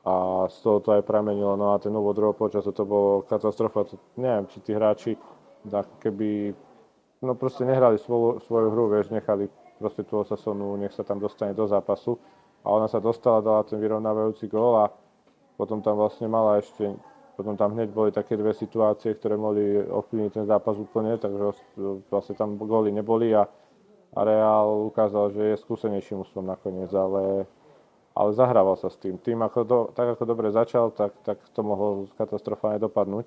[0.04, 1.56] a z toho to aj premenilo.
[1.56, 3.88] No a ten úvod druhého počasu to bolo katastrofa.
[3.88, 5.16] To, neviem, či tí hráči
[6.02, 6.54] keby
[7.22, 9.46] no proste nehrali svoju, svoju hru, vieš, nechali
[9.82, 12.14] proste tú Osasonu, nech sa tam dostane do zápasu.
[12.62, 14.94] A ona sa dostala, dala ten vyrovnávajúci gól a
[15.58, 16.94] potom tam vlastne mala ešte,
[17.34, 21.58] potom tam hneď boli také dve situácie, ktoré mohli ovplyvniť ten zápas úplne, takže
[22.06, 23.50] vlastne tam góly neboli a,
[24.14, 27.50] a Real ukázal, že je skúsenejším ústvom nakoniec, ale,
[28.14, 29.18] ale zahrával sa s tým.
[29.18, 33.26] Tým, ako do, tak ako dobre začal, tak, tak to mohlo katastrofálne dopadnúť.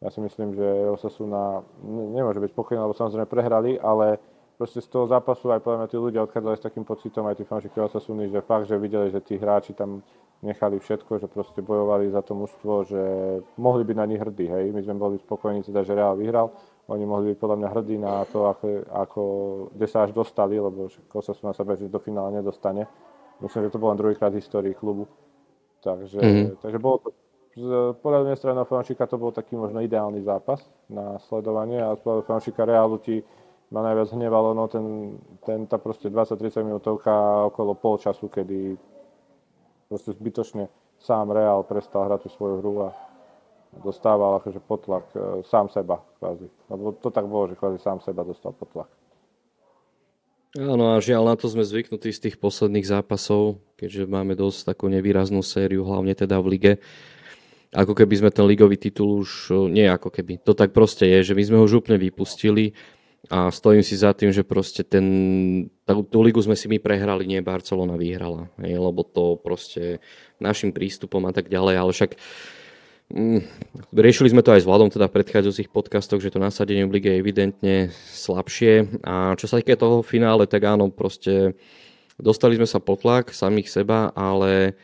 [0.00, 4.16] Ja si myslím, že Osasuna nemôže byť spokojná, lebo samozrejme prehrali, ale
[4.60, 7.48] proste z toho zápasu aj podľa mňa tí ľudia odchádzali s takým pocitom, aj tí
[7.48, 10.04] fanšiky Osasuny, že fakt, že videli, že tí hráči tam
[10.44, 13.02] nechali všetko, že proste bojovali za to mužstvo, že
[13.56, 14.68] mohli byť na nich hrdí, hej.
[14.76, 16.52] My sme boli spokojní teda, že Real vyhral,
[16.92, 19.22] oni mohli byť podľa mňa hrdí na to, ako, ako
[19.72, 22.84] kde sa až dostali, lebo Osasuna sa bežne do finále nedostane.
[23.40, 25.08] Myslím, že to bol len druhýkrát v histórii klubu.
[25.80, 26.60] Takže, mm-hmm.
[26.60, 27.08] takže bolo to
[27.56, 32.22] z pohľadu strany fanšika to bol taký možno ideálny zápas na sledovanie a z pohľadu
[32.28, 33.24] fanšika Realu ti
[33.70, 38.74] ma najviac hnevalo, no ten, ten tá proste 20-30 minútovka okolo pol času, kedy
[39.86, 40.66] proste zbytočne
[40.98, 42.88] sám Real prestal hrať tú svoju hru a
[43.78, 46.50] dostával akože potlak e, sám seba kvázi.
[46.66, 48.90] Lebo to tak bolo, že kvázi sám seba dostal potlak.
[50.58, 54.90] Áno a žiaľ na to sme zvyknutí z tých posledných zápasov, keďže máme dosť takú
[54.90, 56.72] nevýraznú sériu, hlavne teda v lige.
[57.70, 61.30] Ako keby sme ten ligový titul už, e, nie ako keby, to tak proste je,
[61.30, 62.74] že my sme ho už úplne vypustili
[63.28, 65.04] a stojím si za tým, že proste ten,
[65.84, 70.00] tú, tú ligu sme si my prehrali, nie Barcelona vyhrala, hej, lebo to proste
[70.40, 72.16] našim prístupom a tak ďalej, ale však
[73.12, 73.40] mm,
[73.92, 77.12] riešili sme to aj s Vladom teda v predchádzajúcich podcastoch, že to nasadenie v lige
[77.12, 77.76] je evidentne
[78.08, 79.04] slabšie.
[79.04, 81.52] A čo sa týka toho finále, tak áno, proste
[82.16, 84.80] dostali sme sa potlak samých seba, ale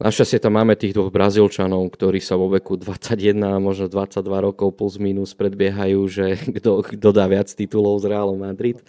[0.00, 4.72] Našťastie tam máme tých dvoch Brazílčanov, ktorí sa vo veku 21 a možno 22 rokov
[4.72, 6.24] plus minus predbiehajú, že
[6.56, 8.80] kto, kto dá viac titulov z Realom Madrid.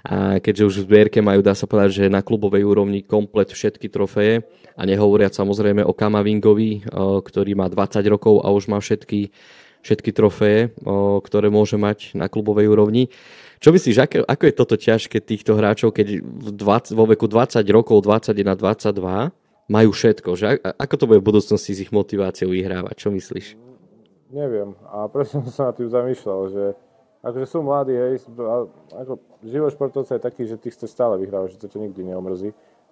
[0.00, 3.92] A keďže už v zbierke majú, dá sa povedať, že na klubovej úrovni komplet všetky
[3.92, 6.88] trofeje a nehovoriať samozrejme o Kamavingovi,
[7.20, 9.28] ktorý má 20 rokov a už má všetky,
[9.84, 10.72] všetky trofeje,
[11.20, 13.12] ktoré môže mať na klubovej úrovni.
[13.60, 17.60] Čo myslíš, ako, ako je toto ťažké týchto hráčov, keď v 20, vo veku 20
[17.68, 19.39] rokov, 21, 22
[19.70, 20.34] majú všetko.
[20.34, 20.46] Že?
[20.74, 22.94] Ako to bude v budúcnosti s ich motiváciou vyhrávať?
[22.98, 23.54] Čo myslíš?
[24.34, 24.74] Neviem.
[24.90, 26.64] A presne som sa na tým zamýšľal, že
[27.22, 28.26] akože sú mladí, hej,
[28.96, 32.50] ako život športovca je taký, že ty chceš stále vyhrávať, že to ťa nikdy neomrzí.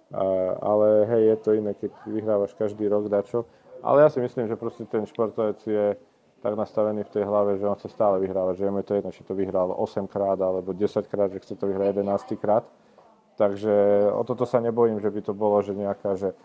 [0.09, 0.25] A,
[0.61, 3.45] ale hej, je to iné, keď vyhrávaš každý rok dačo.
[3.83, 5.97] Ale ja si myslím, že proste ten športovec je
[6.39, 9.21] tak nastavený v tej hlave, že on chce stále vyhrávať, že je to jedno, či
[9.27, 12.63] to vyhral 8 krát alebo 10 krát, že chce to vyhrať 11 krát.
[13.35, 13.71] Takže
[14.11, 16.35] o toto sa nebojím, že by to bolo, že nejaká, že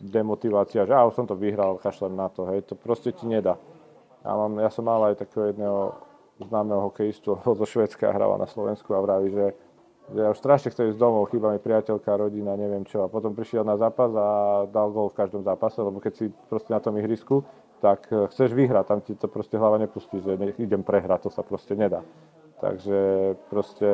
[0.00, 3.56] demotivácia, že a už som to vyhral, kašlem na to, hej, to proste ti nedá.
[4.24, 5.94] Ja, mám, ja som mal aj takého jedného
[6.40, 9.46] známeho hokejistu zo Švedska, hráva na Slovensku a vraví, že,
[10.10, 13.04] že ja už strašne chcem ísť domov, chýba mi priateľka, rodina, neviem čo.
[13.04, 14.28] A potom prišiel na zápas a
[14.68, 17.44] dal gol v každom zápase, lebo keď si proste na tom ihrisku,
[17.84, 21.44] tak eh, chceš vyhrať, tam ti to proste hlava nepustí, že idem prehrať, to sa
[21.44, 22.00] proste nedá.
[22.64, 22.98] Takže
[23.52, 23.88] proste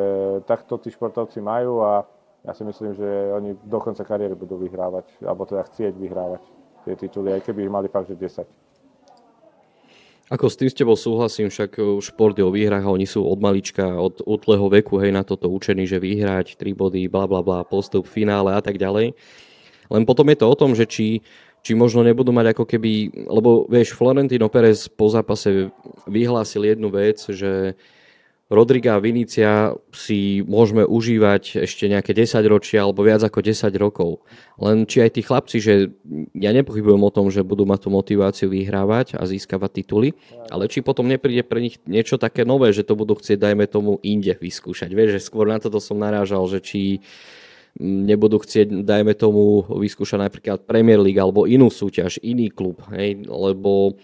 [0.47, 2.07] takto tí športovci majú a
[2.41, 6.43] ja si myslím, že oni do konca kariéry budú vyhrávať, alebo teda chcieť vyhrávať.
[6.89, 8.49] tie tituly, aj keby ich mali fakt, že 10.
[10.31, 13.43] Ako s tým s tebou súhlasím, však šport je o výhrách a oni sú od
[13.43, 17.67] malička, od útleho veku, hej, na toto učení, že vyhrať 3 body, bla bla bla,
[17.67, 19.13] postup, finále a tak ďalej.
[19.91, 21.19] Len potom je to o tom, že či,
[21.67, 25.75] či možno nebudú mať ako keby, lebo vieš, Florentino Perez po zápase
[26.07, 27.75] vyhlásil jednu vec, že
[28.51, 34.27] Rodriga a Vinícia si môžeme užívať ešte nejaké 10 ročia alebo viac ako 10 rokov.
[34.59, 35.95] Len či aj tí chlapci, že
[36.35, 40.19] ja nepochybujem o tom, že budú mať tú motiváciu vyhrávať a získavať tituly,
[40.51, 44.03] ale či potom nepríde pre nich niečo také nové, že to budú chcieť, dajme tomu,
[44.03, 44.91] inde vyskúšať.
[44.91, 47.07] Vieš, že skôr na toto som narážal, že či
[47.79, 53.23] nebudú chcieť, dajme tomu, vyskúšať napríklad Premier League alebo inú súťaž, iný klub, hej?
[53.31, 53.95] lebo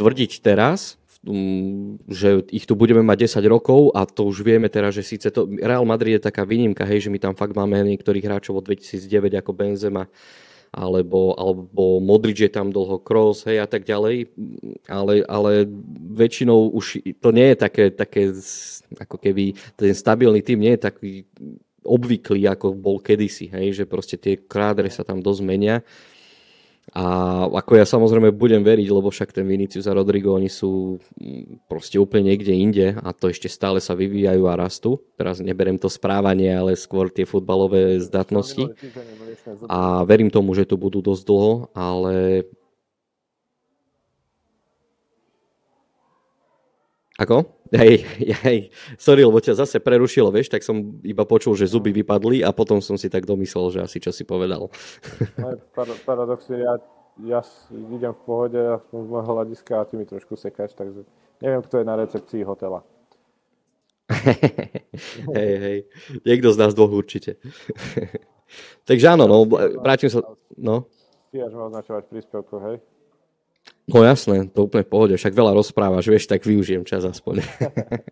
[0.00, 0.96] tvrdiť teraz,
[2.08, 5.48] že ich tu budeme mať 10 rokov a to už vieme teraz, že síce to,
[5.48, 9.40] Real Madrid je taká výnimka, hej, že my tam fakt máme niektorých hráčov od 2009
[9.40, 10.04] ako Benzema
[10.74, 14.26] alebo, alebo Modrič je tam dlho, Kroos, hej, a tak ďalej,
[14.90, 15.70] ale, ale
[16.18, 18.34] väčšinou už to nie je také, také
[18.98, 21.12] ako keby ten stabilný tým nie je taký
[21.86, 25.86] obvyklý, ako bol kedysi, hej, že proste tie krádre sa tam dosť menia
[26.92, 27.04] a
[27.48, 31.96] ako ja samozrejme budem veriť, lebo však ten Vinicius a Rodrigo, oni sú mm, proste
[31.96, 35.00] úplne niekde inde a to ešte stále sa vyvíjajú a rastú.
[35.16, 38.68] Teraz neberiem to správanie, ale skôr tie futbalové zdatnosti.
[39.64, 42.44] A verím tomu, že tu budú dosť dlho, ale...
[47.14, 47.46] Ako?
[47.72, 48.04] Hej,
[48.44, 48.58] hej,
[49.00, 52.84] sorry, lebo ťa zase prerušilo, vieš, tak som iba počul, že zuby vypadli a potom
[52.84, 54.68] som si tak domyslel, že asi čo si povedal.
[56.04, 56.76] paradoxne, ja,
[57.24, 57.40] ja
[57.72, 61.08] idem v pohode, aspoň z môjho hľadiska a ty mi trošku sekáš, takže
[61.40, 62.84] neviem, kto je na recepcii hotela.
[65.32, 65.78] hej, hej,
[66.20, 67.40] niekto z nás dvoch určite.
[68.88, 69.48] takže áno, no,
[69.80, 70.20] vrátim sa,
[70.60, 70.84] no.
[71.32, 72.76] Ty až ma označovať príspevko, hej?
[73.84, 77.44] No jasné, to úplne v pohode, však veľa rozprávaš, vieš, tak využijem čas aspoň.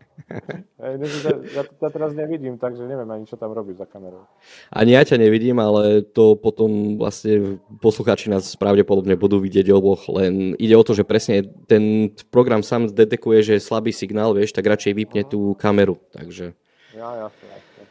[0.77, 4.29] ja, ja ťa teraz nevidím, takže neviem ani, čo tam robíš za kamerou.
[4.69, 10.53] Ani ja ťa nevidím, ale to potom vlastne poslucháči nás pravdepodobne budú vidieť oboch, len
[10.61, 14.69] ide o to, že presne ten program sám detekuje, že je slabý signál, vieš, tak
[14.69, 16.53] radšej vypne tú kameru, takže...
[16.93, 17.83] Ja, jasne, jasne.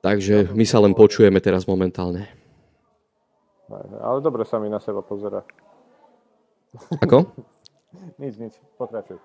[0.00, 2.32] Takže my sa len počujeme teraz momentálne.
[4.00, 5.44] Ale dobre sa mi na seba pozera.
[7.04, 7.30] Ako?
[8.22, 9.18] nič, nič, pokračuj.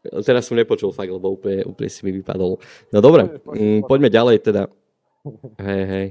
[0.00, 2.56] Teraz som nepočul fakt, lebo úplne, úplne si mi vypadol.
[2.88, 4.62] No dobre, mm, poďme ďalej teda.
[5.60, 6.06] Hej, hej.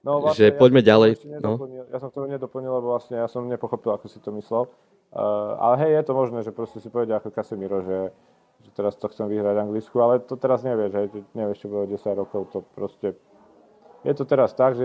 [0.00, 1.10] No, vlastne, že ja poďme ďalej.
[1.40, 1.60] No.
[1.92, 4.68] Ja som to nedoplnil, lebo vlastne ja som nepochopil, ako si to myslel.
[5.12, 8.12] Uh, ale hej, je to možné, že proste si povedia ako Casemiro, že,
[8.64, 12.20] že teraz to chcem vyhrať Anglicku, ale to teraz nevieš, hej, nevieš, čo bude 10
[12.20, 13.14] rokov, to proste
[14.04, 14.84] je to teraz tak, že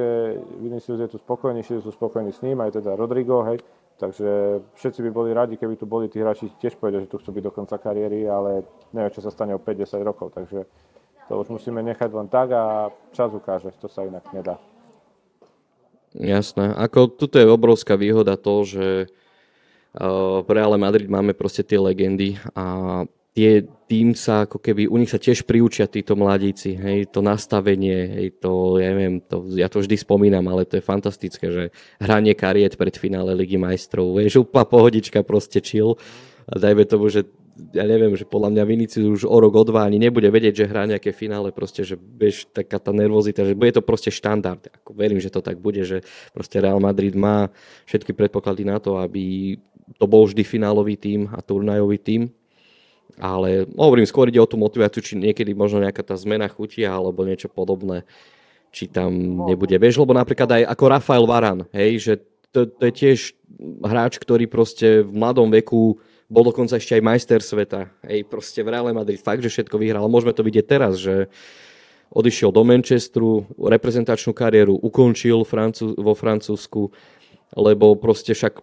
[0.63, 3.59] Vinicius je tu spokojný, všetci sú spokojní s ním, aj teda Rodrigo, hej,
[3.99, 7.35] Takže všetci by boli radi, keby tu boli tí hráči tiež povedia, že tu chcú
[7.35, 8.63] byť do konca kariéry, ale
[8.95, 10.31] neviem, čo sa stane o 5-10 rokov.
[10.31, 10.63] Takže
[11.27, 14.55] to už musíme nechať len tak a čas ukáže, to sa inak nedá.
[16.15, 16.73] Jasné.
[16.79, 19.11] Ako tuto je obrovská výhoda to, že
[20.41, 25.09] v Reále Madrid máme proste tie legendy a tie, tým sa ako keby, u nich
[25.09, 29.81] sa tiež priučia títo mladíci, hej, to nastavenie, hej, to, ja neviem, to, ja to
[29.81, 31.63] vždy spomínam, ale to je fantastické, že
[32.01, 35.97] hranie kariet pred finále Ligy majstrov, vieš, úplná pohodička, proste chill,
[36.49, 37.29] a dajme tomu, že
[37.75, 40.69] ja neviem, že podľa mňa Vinicius už o rok, o dva ani nebude vedieť, že
[40.71, 44.63] hrá nejaké finále, proste, že vieš, taká tá nervozita, že bude to proste štandard.
[44.79, 47.51] Ako verím, že to tak bude, že proste Real Madrid má
[47.83, 49.59] všetky predpoklady na to, aby
[49.99, 52.31] to bol vždy finálový tým a turnajový tým
[53.17, 57.25] ale hovorím, skôr ide o tú motiváciu, či niekedy možno nejaká tá zmena chutia alebo
[57.25, 58.05] niečo podobné,
[58.69, 59.09] či tam
[59.49, 59.73] nebude.
[59.79, 62.13] Vieš, lebo napríklad aj ako Rafael Varan, hej, že
[62.53, 63.19] to, to je tiež
[63.85, 67.89] hráč, ktorý proste v mladom veku bol dokonca ešte aj majster sveta.
[68.05, 70.05] Hej, proste v Real Madrid fakt, že všetko vyhral.
[70.05, 71.25] Môžeme to vidieť teraz, že
[72.13, 75.45] odišiel do Manchesteru, reprezentačnú kariéru ukončil
[75.97, 76.93] vo Francúzsku,
[77.57, 78.61] lebo proste však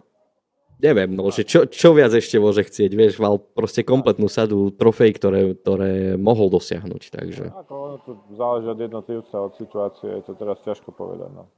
[0.77, 5.17] neviem, no, že čo, čo viac ešte môže chcieť, vieš, mal proste kompletnú sadu trofej,
[5.17, 7.45] ktoré, ktoré mohol dosiahnuť, takže.
[7.53, 11.49] Ako ono to záleží od jednotlivca, od situácie, je to teraz ťažko povedať, no.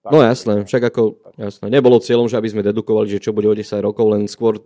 [0.00, 1.02] Tak, no jasné, však ako,
[1.36, 4.56] jasné, nebolo cieľom, že aby sme dedukovali, že čo bude o 10 rokov, len skôr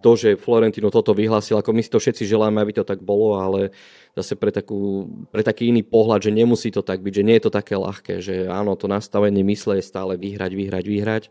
[0.00, 3.36] to, že Florentino toto vyhlásil, ako my si to všetci želáme, aby to tak bolo,
[3.36, 3.68] ale
[4.16, 7.44] zase pre, takú, pre taký iný pohľad, že nemusí to tak byť, že nie je
[7.44, 11.24] to také ľahké, že áno, to nastavenie mysle je stále vyhrať, vyhrať, vyhrať,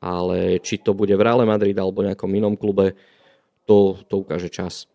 [0.00, 2.96] ale či to bude v Real Madrid alebo nejakom inom klube,
[3.66, 4.86] to, to ukáže čas.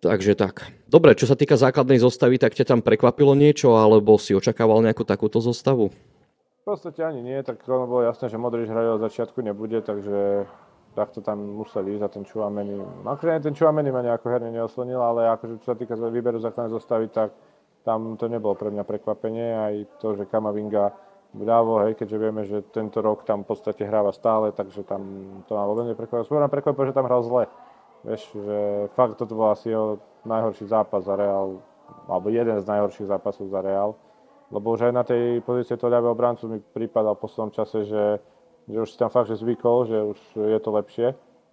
[0.00, 0.70] Takže tak.
[0.86, 5.02] Dobre, čo sa týka základnej zostavy, tak ťa tam prekvapilo niečo, alebo si očakával nejakú
[5.02, 5.90] takúto zostavu?
[5.90, 10.46] V podstate ani nie, tak ono bolo jasné, že Modrič hrajú od začiatku nebude, takže
[10.96, 12.76] tak to tam museli ísť a ten Čuameni.
[13.06, 17.06] Akože ten Čuameni ma nejako herne neoslnil, ale akože čo sa týka výberu základnej zostavy,
[17.12, 17.36] tak
[17.86, 19.48] tam to nebolo pre mňa prekvapenie.
[19.54, 20.90] Aj to, že Kamavinga
[21.36, 25.04] vľavo, hej, keďže vieme, že tento rok tam v podstate hráva stále, takže tam
[25.44, 26.24] to ma vôbec neprekvapilo.
[26.24, 27.44] Skôr nám prekvapilo, že tam hral zle.
[28.02, 28.58] Vieš, že
[28.96, 31.60] fakt toto bol asi jeho najhorší zápas za Real,
[32.08, 33.94] alebo jeden z najhorších zápasov za Real
[34.50, 38.04] lebo už aj na tej pozície toho ľavého obrancu mi prípadal v poslednom čase, že,
[38.70, 41.08] že už si tam fakt že zvykol, že už je to lepšie,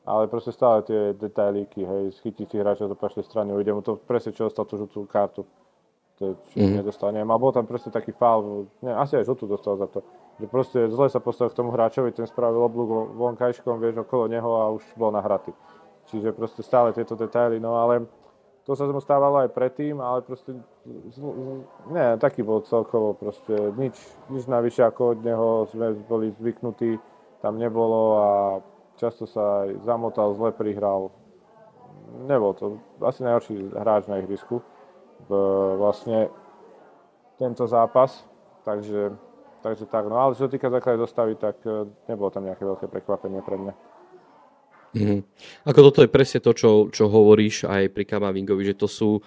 [0.06, 3.98] ale proste stále tie detailíky, hej, schytí tých hráčov do pašnej strany, ujde mu to
[3.98, 5.48] presne, čo dostal tú žltú kartu.
[6.21, 6.78] To, mm-hmm.
[6.78, 10.06] nedostal, neviem, ale bol tam proste taký faul, ne, asi aj žltú dostal za to,
[10.38, 14.52] že proste zle sa postavil k tomu hráčovi, ten spravil oblúk vonkajškom, vieš, okolo neho
[14.62, 15.58] a už bol nahratý.
[16.13, 18.06] Čiže proste stále tieto detaily, no ale
[18.62, 20.54] to sa mu stávalo aj predtým, ale proste,
[21.89, 23.97] nie, taký bol celkovo proste, nič,
[24.30, 27.02] nič navyše ako od neho sme boli zvyknutí,
[27.41, 28.28] tam nebolo a
[29.02, 31.10] často sa aj zamotal, zle prihral.
[32.30, 34.62] Nebol to asi najhorší hráč na ihrisku
[35.80, 36.32] vlastne
[37.38, 38.24] tento zápas,
[38.64, 39.14] takže,
[39.60, 43.42] takže tak, no ale čo týka základnej zostavy, tak eh, nebolo tam nejaké veľké prekvapenie
[43.44, 43.74] pre mňa.
[44.94, 45.26] Mm.
[45.66, 49.26] Ako toto je presne to, čo, čo hovoríš aj pri Kamavingovi, že to sú,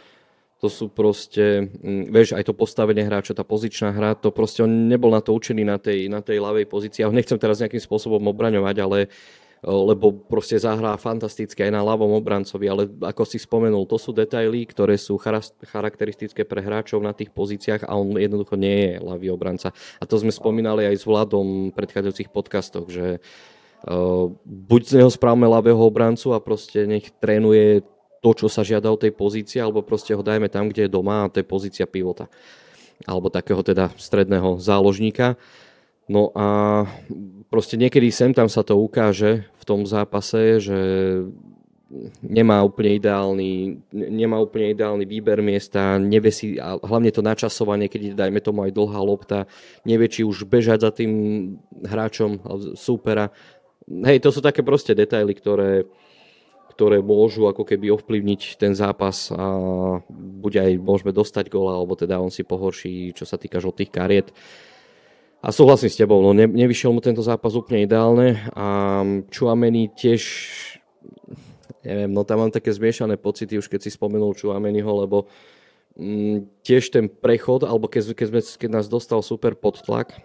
[0.62, 4.86] to sú proste, mm, vieš, aj to postavenie hráča, tá pozičná hra, to proste on
[4.86, 7.02] nebol na to učený na tej, na tej ľavej pozícii.
[7.02, 8.98] Ho nechcem teraz nejakým spôsobom obraňovať, ale
[9.64, 14.68] lebo proste zahrá fantasticky aj na ľavom obrancovi, ale ako si spomenul, to sú detaily,
[14.68, 15.16] ktoré sú
[15.64, 19.72] charakteristické pre hráčov na tých pozíciách a on jednoducho nie je ľavý obranca.
[19.98, 23.18] A to sme spomínali aj s Vladom v predchádzajúcich podcastoch, že
[24.44, 27.86] buď z neho správame ľavého obrancu a proste nech trénuje
[28.24, 31.22] to, čo sa žiada o tej pozície, alebo proste ho dajme tam, kde je doma
[31.22, 32.26] a to je pozícia pivota.
[33.04, 35.38] Alebo takého teda stredného záložníka.
[36.08, 36.88] No a
[37.48, 40.78] proste niekedy sem tam sa to ukáže v tom zápase, že
[42.18, 48.18] nemá úplne ideálny, nemá úplne ideálny výber miesta, nevie si, a hlavne to načasovanie, keď
[48.18, 49.46] dajme tomu aj dlhá lopta,
[49.86, 51.10] nevie či už bežať za tým
[51.86, 52.42] hráčom
[52.74, 53.30] súpera,
[53.86, 55.86] hej, to sú také proste detaily, ktoré,
[56.74, 59.46] ktoré môžu ako keby ovplyvniť ten zápas a
[60.10, 64.34] buď aj môžeme dostať gola, alebo teda on si pohorší, čo sa týka žltých kariet.
[65.44, 70.22] A súhlasím s tebou, no ne, nevyšiel mu tento zápas úplne ideálne a Čuameni tiež
[71.86, 75.30] neviem, no tam mám také zmiešané pocity, už keď si spomenul Čuameniho, lebo
[75.94, 80.18] mm, tiež ten prechod, alebo keď, keď, sme, keď nás dostal super pod tlak,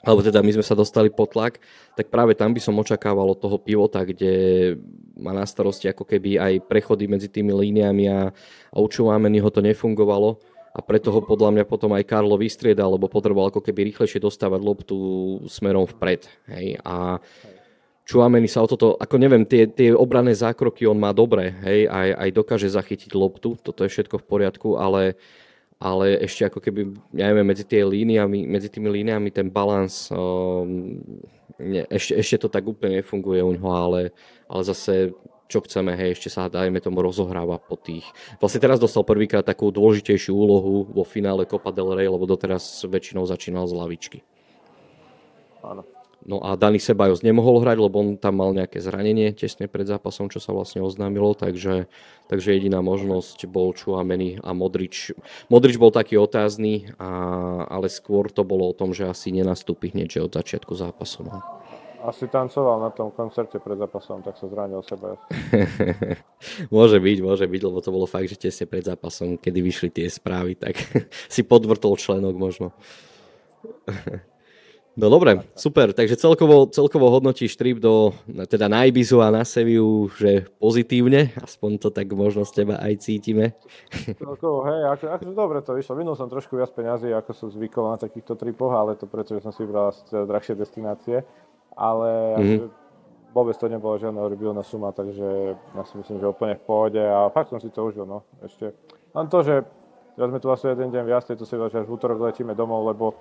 [0.00, 1.60] alebo teda my sme sa dostali pod tlak,
[1.94, 4.74] tak práve tam by som očakával od toho pivota, kde
[5.20, 8.32] má na starosti ako keby aj prechody medzi tými líniami a,
[8.72, 10.40] a u ho to nefungovalo
[10.80, 14.60] a preto ho podľa mňa potom aj Karlo vystriedal, lebo potreboval ako keby rýchlejšie dostávať
[14.64, 14.96] loptu
[15.44, 16.24] smerom vpred.
[16.48, 16.80] Hej?
[16.80, 17.20] A
[18.08, 22.08] Čuameni sa o toto, ako neviem, tie, tie obranné zákroky on má dobre, hej, aj,
[22.18, 25.14] aj dokáže zachytiť loptu, toto je všetko v poriadku, ale
[25.80, 30.12] ale ešte ako keby, ja neviem, medzi, tie líniami, medzi tými líniami ten balans,
[31.56, 34.00] ne, ešte, ešte to tak úplne nefunguje u ňoho, ale,
[34.44, 35.16] ale zase
[35.50, 38.06] čo chceme, hej, ešte sa dajme tomu rozohráva po tých.
[38.38, 43.26] Vlastne teraz dostal prvýkrát takú dôležitejšiu úlohu vo finále Copa del Rey, lebo doteraz väčšinou
[43.26, 44.18] začínal z lavičky.
[45.66, 45.82] Áno.
[46.20, 50.28] No a Dani Sebajos nemohol hrať, lebo on tam mal nejaké zranenie tesne pred zápasom,
[50.28, 51.88] čo sa vlastne oznámilo, takže,
[52.28, 55.16] takže jediná možnosť bol Čuameni a Modrič.
[55.48, 57.08] Modrič bol taký otázny, a,
[57.72, 61.24] ale skôr to bolo o tom, že asi nenastúpi hneď od začiatku zápasu.
[61.24, 61.40] No.
[62.00, 65.20] Asi tancoval na tom koncerte pred zápasom, tak sa zranil seba.
[66.74, 70.08] môže byť, môže byť, lebo to bolo fakt, že tesne pred zápasom, kedy vyšli tie
[70.08, 70.80] správy, tak
[71.34, 72.72] si podvrtol členok možno.
[74.98, 75.94] No dobre, super.
[75.94, 81.70] Takže celkovo, celkovo hodnotíš trip do, teda na Ibizu a na Seviu, že pozitívne, aspoň
[81.78, 83.54] to tak možno z teba aj cítime.
[84.18, 85.94] Celkovo, hej, ako, ako dobre to vyšlo.
[85.94, 89.46] Minul som trošku viac peňazí, ako som zvykol na takýchto tripoch, ale to preto, že
[89.46, 91.22] som si vybral drahšie destinácie.
[91.76, 92.58] Ale mm-hmm.
[93.34, 97.30] vôbec to nebolo žiadna horribilná suma, takže ja si myslím, že úplne v pohode a
[97.30, 98.26] fakt som si to užil, no.
[98.42, 98.74] Ešte
[99.14, 99.62] len to, že
[100.18, 102.84] ja sme tu vlastne jeden deň viac, to si že až v útorok letíme domov,
[102.90, 103.14] lebo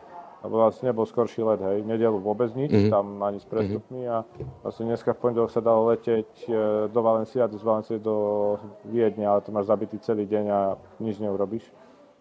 [0.44, 2.92] vlastne nebol skorší let, hej, nedelu vôbec nič, mm-hmm.
[2.92, 4.24] tam ani s prestupmi a
[4.64, 6.52] vlastne dneska v pondelok sa dalo leteť e,
[6.88, 8.56] do Valencie a z Valencie do
[8.88, 10.60] Viedne, ale to máš zabitý celý deň a
[11.04, 11.68] nič neurobíš.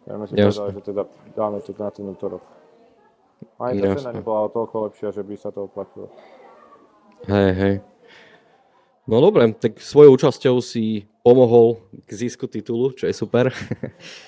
[0.09, 1.03] Ja si povedali, že teda
[1.37, 2.43] dáme to na ten útorok.
[3.59, 6.11] Ani tá cena nebola toľko lepšia, že by sa to oplatilo.
[7.27, 7.75] Hej, hej.
[9.09, 13.49] No dobre, tak svojou účasťou si pomohol k zisku titulu, čo je super.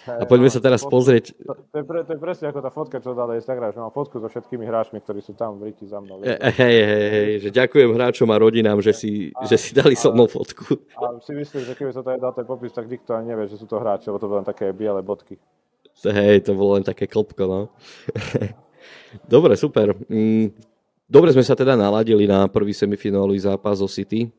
[0.08, 1.36] A poďme sa teraz pozrieť.
[1.36, 3.92] To, to, je, pre, to je presne ako tá fotka, čo dal Instagram, že mám
[3.92, 6.24] fotku so všetkými hráčmi, ktorí sú tam v Riti za mnou.
[6.24, 6.76] Hej, hej,
[7.12, 10.64] hej, že ďakujem hráčom a rodinám, že si, a, že si dali so mnou fotku.
[10.96, 13.60] A si myslím, že keby sa to dal ten popis, tak nikto ani nevie, že
[13.60, 15.36] sú to hráči, lebo to boli len také biele bodky.
[16.08, 17.60] Hej, to bolo len také klopko, no.
[19.26, 19.96] Dobre, super.
[20.06, 20.54] Mm,
[21.10, 24.30] dobre sme sa teda naladili na prvý semifinálový zápas o City.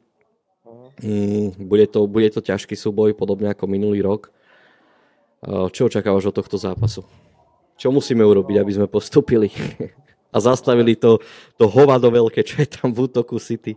[1.01, 4.31] Mm, bude, to, bude to ťažký súboj, podobne ako minulý rok.
[5.73, 7.01] Čo očakávaš od tohto zápasu?
[7.73, 9.49] Čo musíme urobiť, aby sme postupili?
[10.31, 11.19] A zastavili to,
[11.59, 13.75] to hovado veľké, čo je tam v útoku City.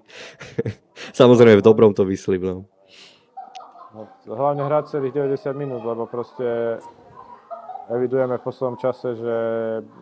[1.18, 2.46] Samozrejme v dobrom to myslím.
[2.46, 2.56] No.
[3.94, 6.78] No, hlavne hrať celých 90 minút, lebo proste
[7.90, 9.34] evidujeme v poslednom čase, že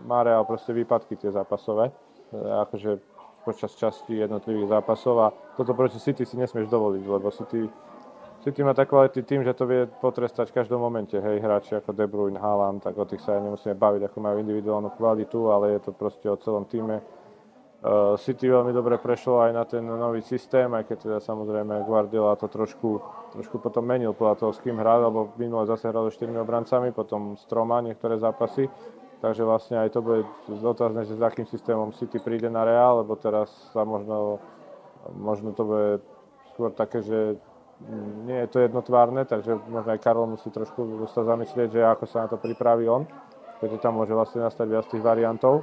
[0.06, 1.90] má Real proste výpadky tie zápasové.
[2.32, 2.98] Akože
[3.42, 5.28] počas časti jednotlivých zápasov a
[5.58, 7.66] toto proti City si nesmieš dovoliť, lebo City,
[8.46, 11.18] City má tak kvalitný tým, že to vie potrestať v každom momente.
[11.18, 14.94] Hej, hráči ako De Bruyne, Haaland, tak o tých sa nemusíme baviť, ako majú individuálnu
[14.94, 17.02] kvalitu, ale je to proste o celom týme.
[17.82, 22.38] Uh, City veľmi dobre prešlo aj na ten nový systém, aj keď teda samozrejme Guardiola
[22.38, 23.02] to trošku,
[23.34, 26.94] trošku potom menil podľa toho, s kým hral, lebo minule zase hral so štyrmi obrancami,
[26.94, 28.70] potom s troma niektoré zápasy
[29.22, 33.14] Takže vlastne aj to bude otázne, že s akým systémom City príde na Real, lebo
[33.14, 34.42] teraz sa možno,
[35.14, 35.90] možno to bude
[36.50, 37.38] skôr také, že
[38.26, 42.26] nie je to jednotvárne, takže možno aj Karol musí trošku sa zamyslieť, že ako sa
[42.26, 43.06] na to pripraví on,
[43.62, 45.62] keďže tam môže vlastne nastať viac tých variantov.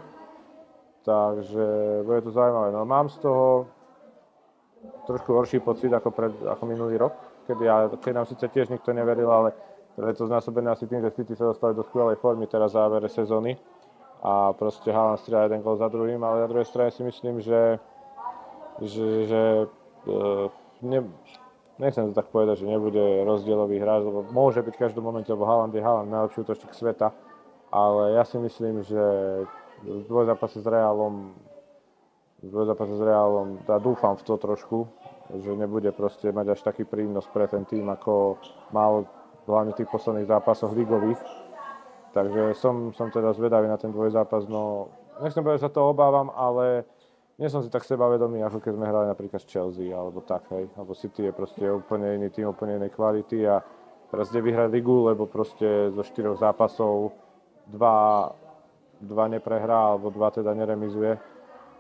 [1.04, 1.66] Takže
[2.04, 2.72] bude to zaujímavé.
[2.72, 3.68] No mám z toho
[5.08, 7.16] trošku horší pocit ako, pred, ako minulý rok,
[7.48, 9.52] keď, ja, keď nám síce tiež nikto neveril, ale
[9.98, 13.10] je to znásobené asi tým, že City sa dostali do skvelej formy teraz v závere
[13.12, 13.60] sezóny
[14.24, 17.80] a proste Haaland strieľa jeden gol za druhým, ale na druhej strane si myslím, že,
[18.84, 19.42] že, že
[20.08, 20.48] uh,
[20.84, 21.04] ne,
[21.80, 25.48] nechcem to tak povedať, že nebude rozdielový hráč, lebo môže byť v každom momente, lebo
[25.48, 27.12] Haaland je Haaland, najlepší útočník sveta,
[27.72, 29.04] ale ja si myslím, že
[29.84, 31.36] v dvojzápase s Realom
[32.40, 34.88] v dvojzápase s Realom, ja dúfam v to trošku,
[35.44, 38.40] že nebude proste mať až taký prínos pre ten tým, ako
[38.72, 39.04] mal
[39.44, 41.20] hlavne v tých posledných zápasoch ligových.
[42.16, 44.50] Takže som, som teda zvedavý na ten dvojzápas.
[44.50, 44.90] No,
[45.22, 46.88] nechcem povedať, že sa to obávam, ale
[47.38, 50.72] nie som si tak sebavedomý, ako keď sme hrali napríklad s Chelsea, alebo tak, hej.
[50.74, 53.62] Alebo City je proste úplne iný tým, úplne inej kvality a
[54.10, 57.14] teraz ide vyhrať ligu, lebo proste zo štyroch zápasov
[57.70, 58.32] dva,
[59.00, 61.18] dva neprehrá, alebo dva teda neremizuje.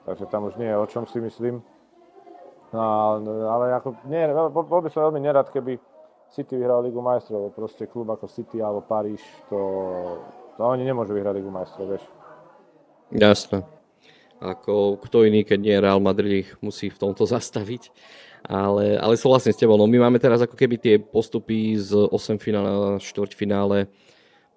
[0.07, 1.61] Takže tam už nie je o čom si myslím.
[2.69, 2.85] No,
[3.49, 5.81] ale ako, nie, bol by som veľmi nerad, keby
[6.29, 9.57] City vyhral Ligu majstrov, proste klub ako City alebo Paríž, to,
[10.53, 12.05] to oni nemôžu vyhrať Ligu majstrov, vieš.
[13.09, 13.65] Jasné.
[14.37, 17.91] Ako kto iný, keď nie Real Madrid, ich musí v tomto zastaviť.
[18.45, 22.39] Ale, ale súhlasím s tebou, no my máme teraz ako keby tie postupy z 8
[22.39, 23.91] finále a 4 finále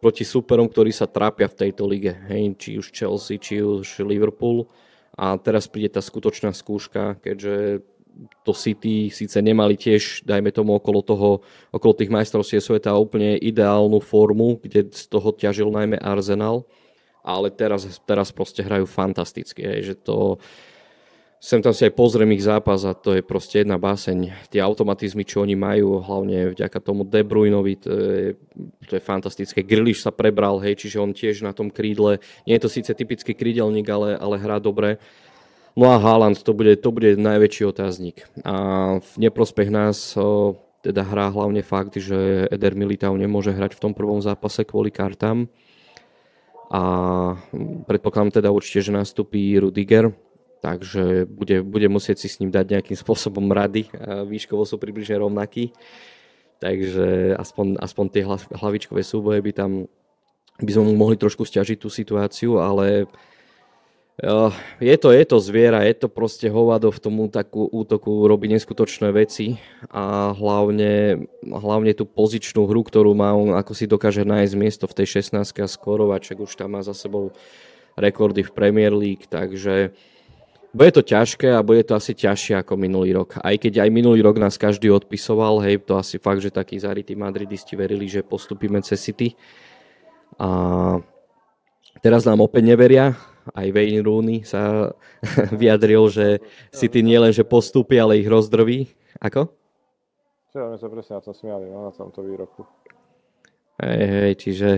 [0.02, 2.10] proti superom, ktorí sa trápia v tejto lige.
[2.26, 4.66] Hej, či už Chelsea, či už Liverpool.
[5.14, 7.86] A teraz príde tá skutočná skúška, keďže
[8.44, 11.30] to City síce nemali tiež, dajme tomu, okolo, toho,
[11.72, 16.68] okolo tých majstrovstiev sveta úplne ideálnu formu, kde z toho ťažil najmä Arsenal,
[17.24, 20.36] ale teraz, teraz proste hrajú fantasticky, je, že to
[21.42, 24.46] sem tam si aj pozriem ich zápas a to je proste jedna báseň.
[24.46, 28.38] Tie automatizmy, čo oni majú, hlavne vďaka tomu De Bruynovi, to je,
[28.86, 29.66] to je fantastické.
[29.66, 33.34] Griliš sa prebral, hej, čiže on tiež na tom krídle, nie je to síce typický
[33.34, 35.02] krídelník, ale, ale hrá dobre
[35.72, 38.28] No a Haaland, to bude, to bude najväčší otáznik.
[38.44, 43.82] A v neprospech nás o, teda hrá hlavne fakt, že Eder Militao nemôže hrať v
[43.88, 45.48] tom prvom zápase kvôli kartám.
[46.68, 46.82] A
[47.88, 50.12] predpokladám teda určite, že nastupí Rudiger,
[50.62, 53.90] takže bude, bude musieť si s ním dať nejakým spôsobom rady.
[54.30, 55.74] Výškovo sú približne rovnakí.
[56.62, 58.22] Takže aspoň, aspoň tie
[58.54, 59.90] hlavičkové súboje by tam
[60.62, 63.10] by sme mu mohli trošku stiažiť tú situáciu, ale
[64.78, 69.10] je to, je to zviera, je to proste hovado v tom takú útoku, robí neskutočné
[69.10, 69.58] veci
[69.90, 75.02] a hlavne, hlavne tú pozičnú hru, ktorú má on, ako si dokáže nájsť miesto v
[75.02, 77.34] tej 16 a skorovaček, už tam má za sebou
[77.98, 79.96] rekordy v Premier League, takže
[80.72, 83.36] bude to ťažké a bude to asi ťažšie ako minulý rok.
[83.44, 87.12] Aj keď aj minulý rok nás každý odpisoval, hej, to asi fakt, že takí zarytí
[87.12, 89.36] madridisti verili, že postupíme cez City.
[90.40, 90.96] A
[92.00, 93.12] teraz nám opäť neveria,
[93.52, 94.94] aj Wayne Rooney sa
[95.60, 96.26] vyjadril, že
[96.72, 98.88] City nie len, že postupí, ale ich rozdrví.
[99.20, 99.52] Ako?
[100.56, 102.64] Čo, my sa presne na tom smiali, no, na tomto výroku.
[103.80, 104.68] Hej, hej, čiže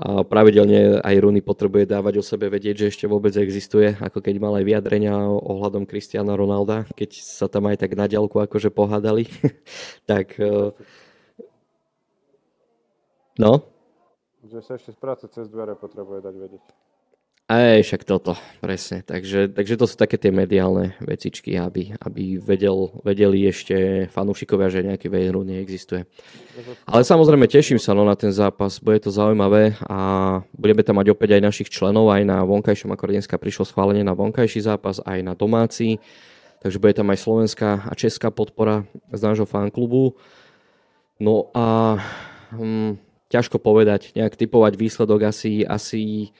[0.00, 4.56] pravidelne aj Runy potrebuje dávať o sebe vedieť, že ešte vôbec existuje, ako keď mal
[4.56, 9.28] aj vyjadrenia ohľadom Kristiana Ronalda, keď sa tam aj tak na ďalku akože pohádali.
[10.10, 10.40] tak...
[10.40, 10.72] E,
[13.36, 13.52] no?
[14.48, 16.64] Že sa ešte z práce cez dvere potrebuje dať vedieť.
[17.52, 18.32] Aj, však toto,
[18.64, 19.04] presne.
[19.04, 24.88] Takže, takže to sú také tie mediálne vecičky, aby, aby vedel, vedeli ešte fanúšikovia, že
[24.88, 26.08] nejaký Wayne neexistuje.
[26.88, 31.12] Ale samozrejme teším sa no, na ten zápas, bude to zaujímavé a budeme tam mať
[31.12, 35.20] opäť aj našich členov, aj na vonkajšom, ako dneska prišlo schválenie na vonkajší zápas, aj
[35.20, 36.00] na domáci.
[36.64, 40.16] Takže bude tam aj slovenská a česká podpora z nášho fanklubu.
[41.20, 42.00] No a
[42.56, 42.96] hm,
[43.28, 46.32] ťažko povedať, nejak typovať výsledok asi, asi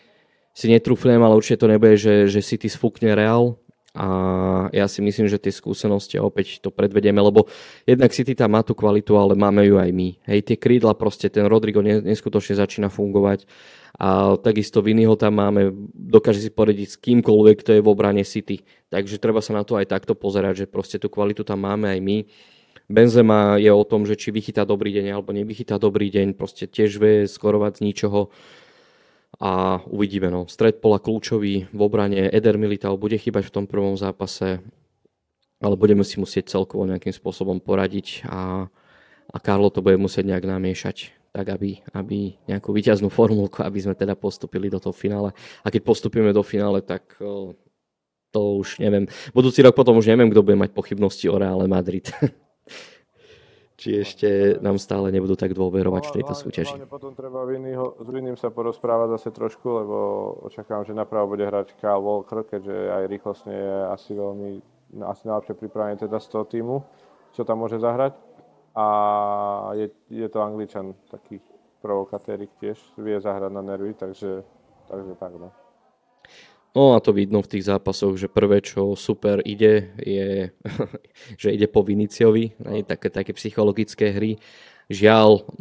[0.52, 3.56] si netrúfnem, ale určite to nebude, že, že City sfúkne Real
[3.92, 4.08] a
[4.72, 7.44] ja si myslím, že tie skúsenosti opäť to predvedieme, lebo
[7.84, 10.08] jednak City tam má tú kvalitu, ale máme ju aj my.
[10.24, 13.44] Hej, tie krídla proste, ten Rodrigo neskutočne začína fungovať
[14.00, 18.64] a takisto Vinnyho tam máme, dokáže si poradiť s kýmkoľvek, kto je v obrane City.
[18.88, 22.00] Takže treba sa na to aj takto pozerať, že proste tú kvalitu tam máme aj
[22.00, 22.18] my.
[22.88, 26.96] Benzema je o tom, že či vychytá dobrý deň alebo nevychytá dobrý deň, proste tiež
[26.96, 28.32] vie skorovať z ničoho
[29.42, 30.30] a uvidíme.
[30.30, 30.46] No.
[30.46, 34.62] Stred pola kľúčový v obrane Eder Militao bude chýbať v tom prvom zápase,
[35.58, 38.70] ale budeme si musieť celkovo nejakým spôsobom poradiť a,
[39.26, 43.96] a Karlo to bude musieť nejak namiešať tak aby, aby nejakú vyťaznú formulku, aby sme
[43.96, 45.32] teda postupili do toho finále.
[45.64, 47.16] A keď postupíme do finále, tak
[48.28, 49.08] to už neviem.
[49.32, 52.12] Budúci rok potom už neviem, kto bude mať pochybnosti o Reále Madrid.
[53.82, 56.78] či ešte nám stále nebudú tak dôverovať v tejto súťaži.
[56.78, 59.96] Hlavne potom treba Vinnyho, s Vinným sa porozprávať zase trošku, lebo
[60.46, 64.50] očakávam, že napravo bude hrať Kyle Walker, keďže aj rýchlostne je asi veľmi,
[65.02, 66.76] asi najlepšie pripravený teda z toho týmu,
[67.34, 68.14] čo tam môže zahrať.
[68.78, 68.86] A
[69.74, 71.42] je, je to Angličan, taký
[71.82, 74.46] provokatérik tiež, vie zahrať na nervy, takže,
[74.86, 75.50] takže tak no.
[76.72, 80.56] No a to vidno v tých zápasoch, že prvé, čo super ide, je,
[81.40, 82.56] že ide po Viniciovi,
[82.88, 84.40] také, také psychologické hry.
[84.88, 85.52] Žiaľ,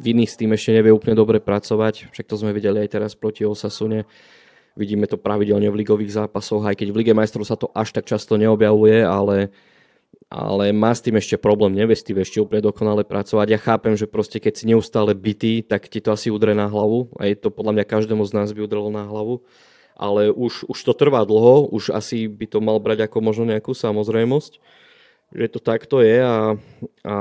[0.00, 3.48] Vini s tým ešte nevie úplne dobre pracovať, však to sme videli aj teraz proti
[3.48, 4.04] Osasune.
[4.76, 8.04] Vidíme to pravidelne v ligových zápasoch, aj keď v Lige majstrov sa to až tak
[8.06, 9.50] často neobjavuje, ale,
[10.28, 13.46] ale má s tým ešte problém, nevie s tým ešte úplne dokonale pracovať.
[13.50, 17.08] Ja chápem, že proste keď si neustále bytý, tak ti to asi udre na hlavu.
[17.18, 19.42] A je to podľa mňa každému z nás by udrelo na hlavu
[19.98, 23.74] ale už, už to trvá dlho, už asi by to mal brať ako možno nejakú
[23.74, 24.62] samozrejmosť,
[25.28, 26.56] že to takto je a,
[27.04, 27.14] a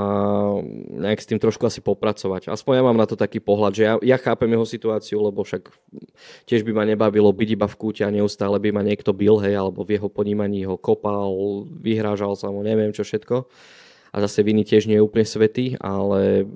[0.95, 2.47] nejak s tým trošku asi popracovať.
[2.47, 5.67] Aspoň ja mám na to taký pohľad, že ja, ja chápem jeho situáciu, lebo však
[6.47, 9.59] tiež by ma nebavilo byť iba v kúte a neustále by ma niekto bil, hej,
[9.59, 13.43] alebo v jeho ponímaní ho kopal, vyhrážal sa mu, neviem čo všetko.
[14.15, 16.47] A zase viny tiež nie je úplne svetý, ale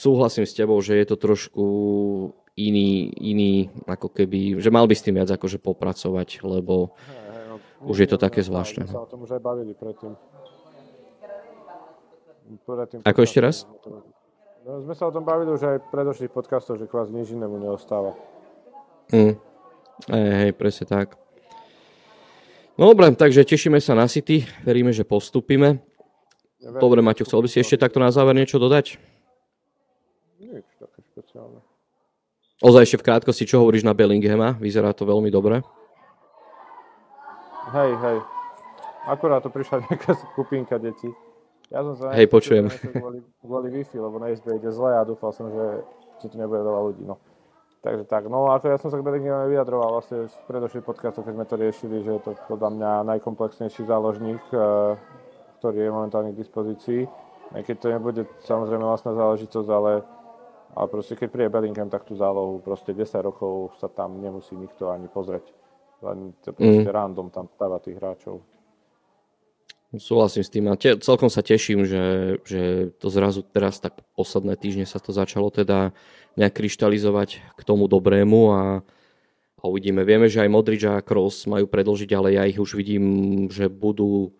[0.00, 1.64] súhlasím s tebou, že je to trošku
[2.68, 3.52] iný, iný
[3.88, 7.30] ako keby, že mal by s tým viac akože popracovať, lebo hey,
[7.88, 8.84] už je to také zvláštne.
[8.84, 10.12] sa o tom už aj bavili predtým.
[12.66, 13.64] predtým ako ešte raz?
[14.60, 17.56] No, sme sa o tom bavili už aj v predošlých podcastoch, že kvázi nič inému
[17.56, 18.12] neostáva.
[19.08, 19.40] Mm.
[20.08, 21.16] Hej, hej, presne tak.
[22.76, 25.80] No dobre, takže tešíme sa na City, veríme, že postupíme.
[26.60, 29.00] Dobre, Maťo, chcel by si ešte takto na záver niečo dodať?
[30.40, 31.60] Nič také špeciálne.
[32.60, 34.52] Ozaj ešte v krátkosti, čo hovoríš na Bellinghama?
[34.60, 35.64] Vyzerá to veľmi dobre.
[37.72, 38.18] Hej, hej.
[39.08, 41.08] Akurát to prišla nejaká skupinka detí.
[41.72, 42.68] Ja som sa hej, počujem.
[42.68, 45.66] Kvôli, kvôli Wi-Fi, lebo na SB ide zle a dúfal som, že,
[46.20, 47.06] že tu nebude veľa ľudí.
[47.08, 47.16] No.
[47.80, 51.32] Takže tak, no ako ja som sa k Bellingham vyjadroval vlastne v predošlých podcastoch, keď
[51.32, 55.00] sme to riešili, že je to podľa mňa najkomplexnejší záložník, eh,
[55.64, 57.08] ktorý je momentálne k dispozícii.
[57.56, 60.04] Aj keď to nebude samozrejme vlastná záležitosť, ale
[60.74, 64.90] ale proste keď príde Bellingham, tak tú zálohu proste 10 rokov sa tam nemusí nikto
[64.90, 65.50] ani pozrieť.
[66.00, 66.94] Len to proste mm.
[66.94, 68.40] random tam stáva tých hráčov.
[69.90, 74.54] Súhlasím s tým a te, celkom sa teším, že, že to zrazu teraz tak posledné
[74.54, 75.90] týždne sa to začalo teda
[76.38, 78.62] nejak kryštalizovať k tomu dobrému a,
[79.58, 80.06] a uvidíme.
[80.06, 83.02] Vieme, že aj Modrič a Kroos majú predlžiť, ale ja ich už vidím,
[83.50, 84.30] že budú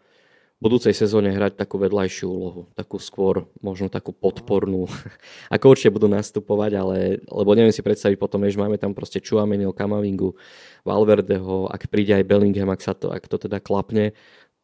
[0.61, 4.85] budúcej sezóne hrať takú vedľajšiu úlohu, takú skôr možno takú podpornú.
[5.55, 9.73] Ako určite budú nastupovať, ale lebo neviem si predstaviť potom, že máme tam proste Chuamenio,
[9.73, 10.37] Kamavingu,
[10.85, 14.13] Valverdeho, ak príde aj Bellingham, ak, sa to, ak to teda klapne,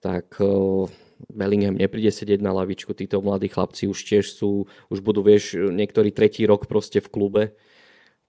[0.05, 0.36] tak
[1.32, 6.12] Bellingham nepríde sedieť na lavičku, títo mladí chlapci už tiež sú, už budú, vieš, niektorý
[6.12, 7.42] tretí rok proste v klube,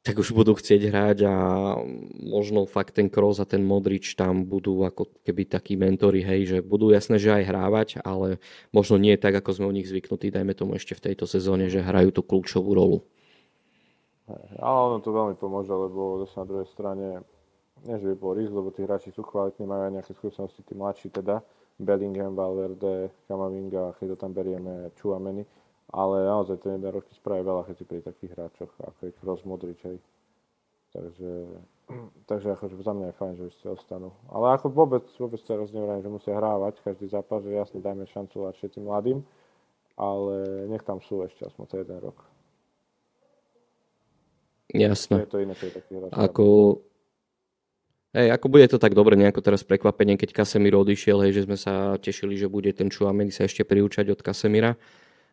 [0.07, 1.35] tak už budú chcieť hrať a
[2.23, 6.57] možno fakt ten Kroos a ten Modrič tam budú ako keby takí mentori, hej, že
[6.63, 8.39] budú jasné, že aj hrávať, ale
[8.71, 11.83] možno nie tak, ako sme u nich zvyknutí, dajme tomu ešte v tejto sezóne, že
[11.83, 13.03] hrajú tú kľúčovú rolu.
[14.55, 17.07] Ale ono to veľmi pomôže, lebo zase na druhej strane,
[17.83, 20.71] nie že by bol risk, lebo tí hráči sú kvalitní, majú aj nejaké skúsenosti, tí
[20.71, 21.43] mladší teda,
[21.75, 25.43] Bellingham, Valverde, Kamavinga, keď to tam berieme, Chuameni,
[25.91, 29.79] ale naozaj ten jeden rok spraví veľa checi pri takých hráčoch, ako je Kroos Modrič,
[29.87, 29.97] hej.
[30.91, 31.31] Takže,
[32.25, 34.09] takže akože za mňa je fajn, že ešte ostanú.
[34.31, 38.47] Ale ako vôbec, vôbec teraz nevrajím, že musia hrávať každý zápas, že jasne dajme šancu
[38.55, 39.19] všetkým mladým,
[39.99, 42.17] ale nech tam sú ešte aspoň ten jeden rok.
[44.67, 45.23] Jasné.
[45.23, 46.11] Je to iné, je taký hráč.
[46.11, 46.45] Ako,
[48.15, 51.55] hej, ako bude to tak dobre nejako teraz prekvapenie, keď Casemiro odišiel, hej, že sme
[51.55, 54.75] sa tešili, že bude ten Chouameni sa ešte priučať od Casemira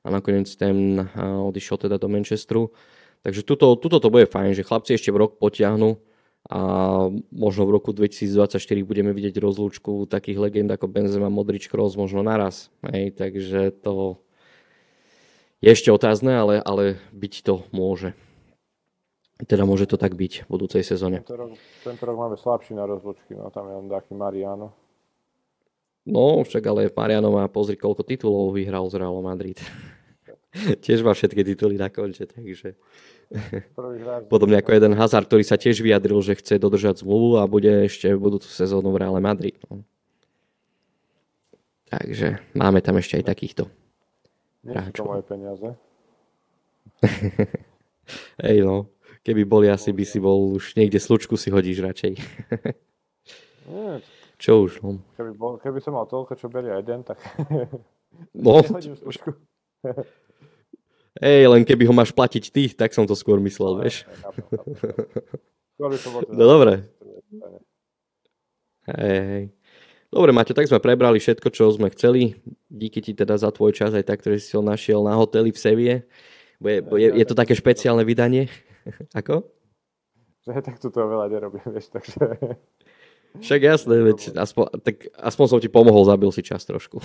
[0.04, 2.70] a nakoniec ten odišiel teda do Manchesteru.
[3.24, 5.96] Takže tuto, tuto to bude fajn, že chlapci ešte v rok potiahnu
[6.44, 6.60] a
[7.32, 12.68] možno v roku 2024 budeme vidieť rozlúčku takých legend ako Benzema, Modrič, Kroos možno naraz.
[12.84, 14.20] Hej, takže to
[15.64, 18.12] je ešte otázne, ale, ale byť to môže.
[19.48, 21.24] Teda môže to tak byť v budúcej sezóne.
[21.24, 24.76] Tento rok, tento rok máme slabší na rozlučky, no tam je len taký Mariano.
[26.04, 29.56] No, však ale Mariano má, pozri, koľko titulov vyhral z Real Madrid.
[30.84, 32.78] Tiež má všetky tituly na konče, takže...
[34.30, 38.12] Podobne ako jeden Hazard, ktorý sa tiež vyjadril, že chce dodržať zmluvu a bude ešte
[38.14, 39.58] v budúcu sezónu v Real Madrid.
[39.66, 39.82] No.
[41.90, 43.66] Takže máme tam ešte aj takýchto.
[44.64, 45.68] Nie sú to moje peniaze.
[48.44, 48.88] Hej no.
[49.24, 52.12] Keby boli, asi by si bol už niekde slučku si hodíš radšej.
[53.72, 54.04] Nie.
[54.36, 55.00] Čo už, no.
[55.16, 57.16] Keby, bol, keby som mal toľko, čo berie jeden, tak...
[58.36, 58.60] No,
[61.22, 64.02] Hej, len keby ho máš platiť ty, tak som to skôr myslel, vieš.
[65.78, 66.90] No dobre.
[68.90, 69.44] Hej, hej.
[70.14, 72.38] Dobre, Maťo, tak sme prebrali všetko, čo sme chceli.
[72.70, 75.58] Díky ti teda za tvoj čas aj tak, ktorý si ho našiel na hoteli v
[75.58, 75.94] Sevie.
[76.62, 78.46] Je, je, je to také špeciálne vydanie?
[79.18, 79.42] Ako?
[80.46, 82.20] Že tak to veľa nerobím, vieš, takže...
[83.34, 87.02] Však jasné, veď aspoň, tak aspoň som ti pomohol, zabil si čas trošku.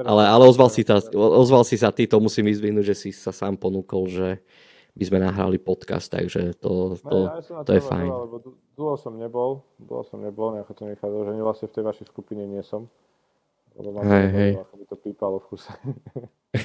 [0.00, 3.30] Ale, ale ozval, si ta, ozval si sa ty, to musím vyzvihnúť, že si sa
[3.30, 4.28] sám ponúkol, že
[4.94, 8.10] by sme nahrali podcast, takže to, to, ja to je fajn.
[8.10, 8.36] Lebo
[8.74, 12.42] dlho som nebol, dlho som nebol, nejako to nechádzal, že vlastne v tej vašej skupine
[12.44, 12.90] nie som.
[13.78, 14.52] Lebo mám hej, hej.
[14.58, 15.72] ako by to pípalo v kuse.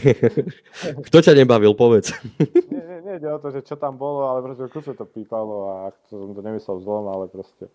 [1.07, 2.17] Kto ťa nebavil, povedz.
[2.73, 5.05] nie, nie, nie ide o to, že čo tam bolo, ale proste v kuse to
[5.05, 7.69] pípalo a to som to nemyslel zlom, ale proste,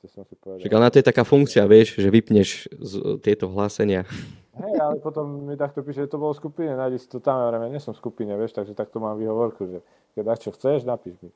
[0.00, 0.64] proste som si povedal.
[0.64, 4.08] Však ale na to je taká funkcia, vieš, že vypneš z, tieto hlásenia.
[4.56, 7.52] Hej, ale potom mi takto píše, že to bolo v skupine, nájdi si to tam,
[7.52, 9.78] ja nie som v skupine, vieš, takže takto mám výhovorku, že
[10.16, 11.30] keď dáš čo chceš, napíš mi.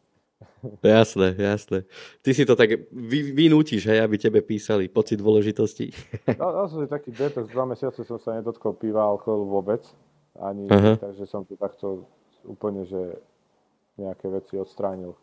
[0.80, 1.88] Jasné, jasné.
[2.20, 5.92] Ty si to tak vy, vynútiš, hej, aby tebe písali pocit dôležitosti.
[6.40, 9.84] No, no som si taký detox, dva mesiace som sa nedotkol piva, alkoholu vôbec.
[10.34, 10.98] Ani, uh-huh.
[10.98, 12.10] takže som tu takto
[12.42, 12.98] úplne, že
[13.94, 15.14] nejaké veci odstránil.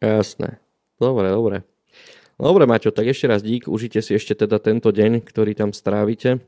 [0.00, 0.56] Jasné.
[0.96, 1.56] Dobre, dobre.
[2.36, 3.64] Dobre, Maťo, tak ešte raz dík.
[3.64, 6.44] Užite si ešte teda tento deň, ktorý tam strávite.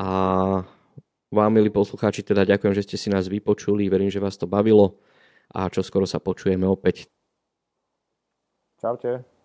[0.00, 0.08] A
[1.28, 3.92] vám, milí poslucháči, teda ďakujem, že ste si nás vypočuli.
[3.92, 4.96] Verím, že vás to bavilo
[5.52, 7.04] a čo skoro sa počujeme opäť.
[8.80, 9.37] Čaute.